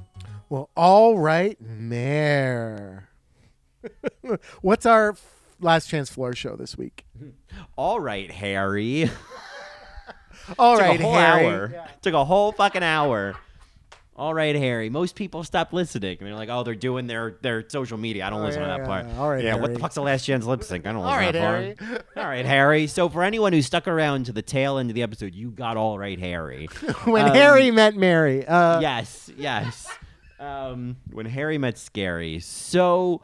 [0.48, 3.08] Well, all right, Mayor.
[4.60, 5.24] What's our f-
[5.60, 7.04] last chance floor show this week?
[7.76, 9.10] All right, Harry.
[10.58, 11.46] All Took right, a whole Harry.
[11.46, 11.86] hour.
[12.02, 13.34] Took a whole fucking hour.
[14.16, 14.90] All right, Harry.
[14.90, 18.24] Most people stop listening and they're like, "Oh, they're doing their their social media.
[18.26, 19.54] I don't Oh, listen yeah, to that yeah, part." All right, yeah.
[19.54, 19.74] What Harry.
[19.74, 20.86] the fuck's the last chance lip sync?
[20.86, 21.74] I don't listen All to right, that Harry.
[21.74, 22.06] part.
[22.16, 22.86] All right, Harry.
[22.86, 25.76] So for anyone who stuck around to the tail end of the episode, you got
[25.76, 26.68] all right, Harry.
[27.04, 28.46] When Um, Harry met Mary.
[28.46, 29.88] Uh, yes, yes.
[30.38, 32.38] Um, when Harry met Scary.
[32.38, 33.20] So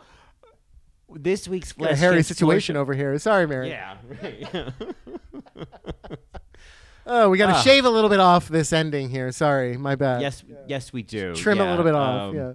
[1.09, 3.17] this week's got a last Harry chance situation over here.
[3.21, 3.69] Sorry, Mary.
[3.69, 3.97] Yeah.
[4.23, 4.73] Right.
[7.07, 7.63] Oh, we got to Ah.
[7.63, 9.33] shave a little bit off this ending here.
[9.33, 10.21] Sorry, my bad.
[10.23, 11.35] yes, yes, we do.
[11.35, 12.31] Trim a Yeah, little bit off.
[12.31, 12.53] um, yeah.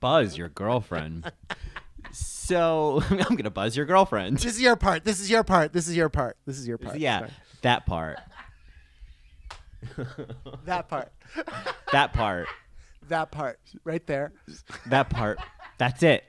[0.00, 1.30] Buzz your girlfriend.
[2.12, 4.38] so I'm gonna buzz your girlfriend.
[4.38, 5.04] This is your part.
[5.04, 5.72] This is your part.
[5.72, 6.36] This is your part.
[6.46, 6.98] This is your part.
[6.98, 7.30] yeah, Sorry.
[7.62, 8.18] that part.
[10.64, 11.10] That part.
[11.92, 12.46] That part.
[13.08, 13.58] That part.
[13.84, 14.32] Right there.
[14.86, 15.38] That part.
[15.78, 16.22] That's it.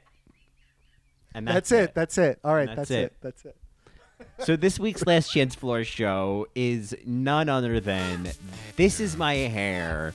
[1.36, 1.94] And That's, that's, it.
[1.96, 2.40] That's it.
[2.44, 2.66] All right.
[2.68, 3.04] That's That's, it.
[3.04, 3.14] it.
[3.22, 3.56] That's it.
[4.40, 8.32] So this week's Last Chance Floor show is none other than
[8.76, 10.14] "This Is My Hair"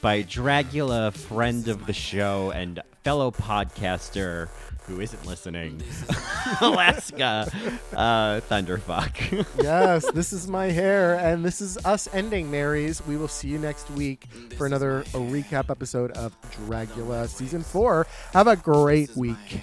[0.00, 4.48] by Dragula, friend of the show and fellow podcaster
[4.88, 5.82] who isn't listening,
[6.60, 7.46] Alaska
[7.92, 9.46] uh, Thunderfuck.
[9.62, 13.06] yes, this is my hair, and this is us ending Marys.
[13.06, 18.06] We will see you next week for another a recap episode of Dragula season four.
[18.32, 19.60] Have a great week.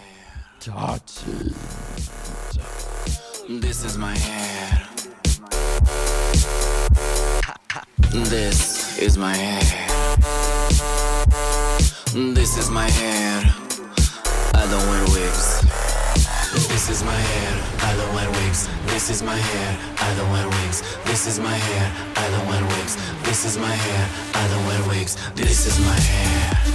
[3.47, 4.87] This is my hair.
[8.09, 9.61] This is my hair.
[12.33, 13.43] This is my hair.
[14.55, 15.61] I don't wear wigs.
[16.69, 17.63] This is my hair.
[17.81, 18.67] I don't wear wigs.
[18.87, 19.77] This is my hair.
[19.99, 20.81] I don't wear wigs.
[21.05, 21.93] This is my hair.
[22.15, 22.97] I don't wear wigs.
[23.25, 24.09] This is my hair.
[24.33, 25.17] I don't wear wigs.
[25.35, 26.74] This is my hair.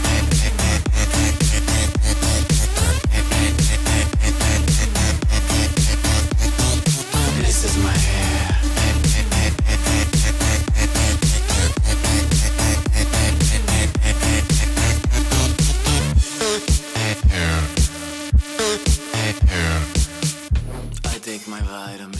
[21.61, 22.20] my vitamins.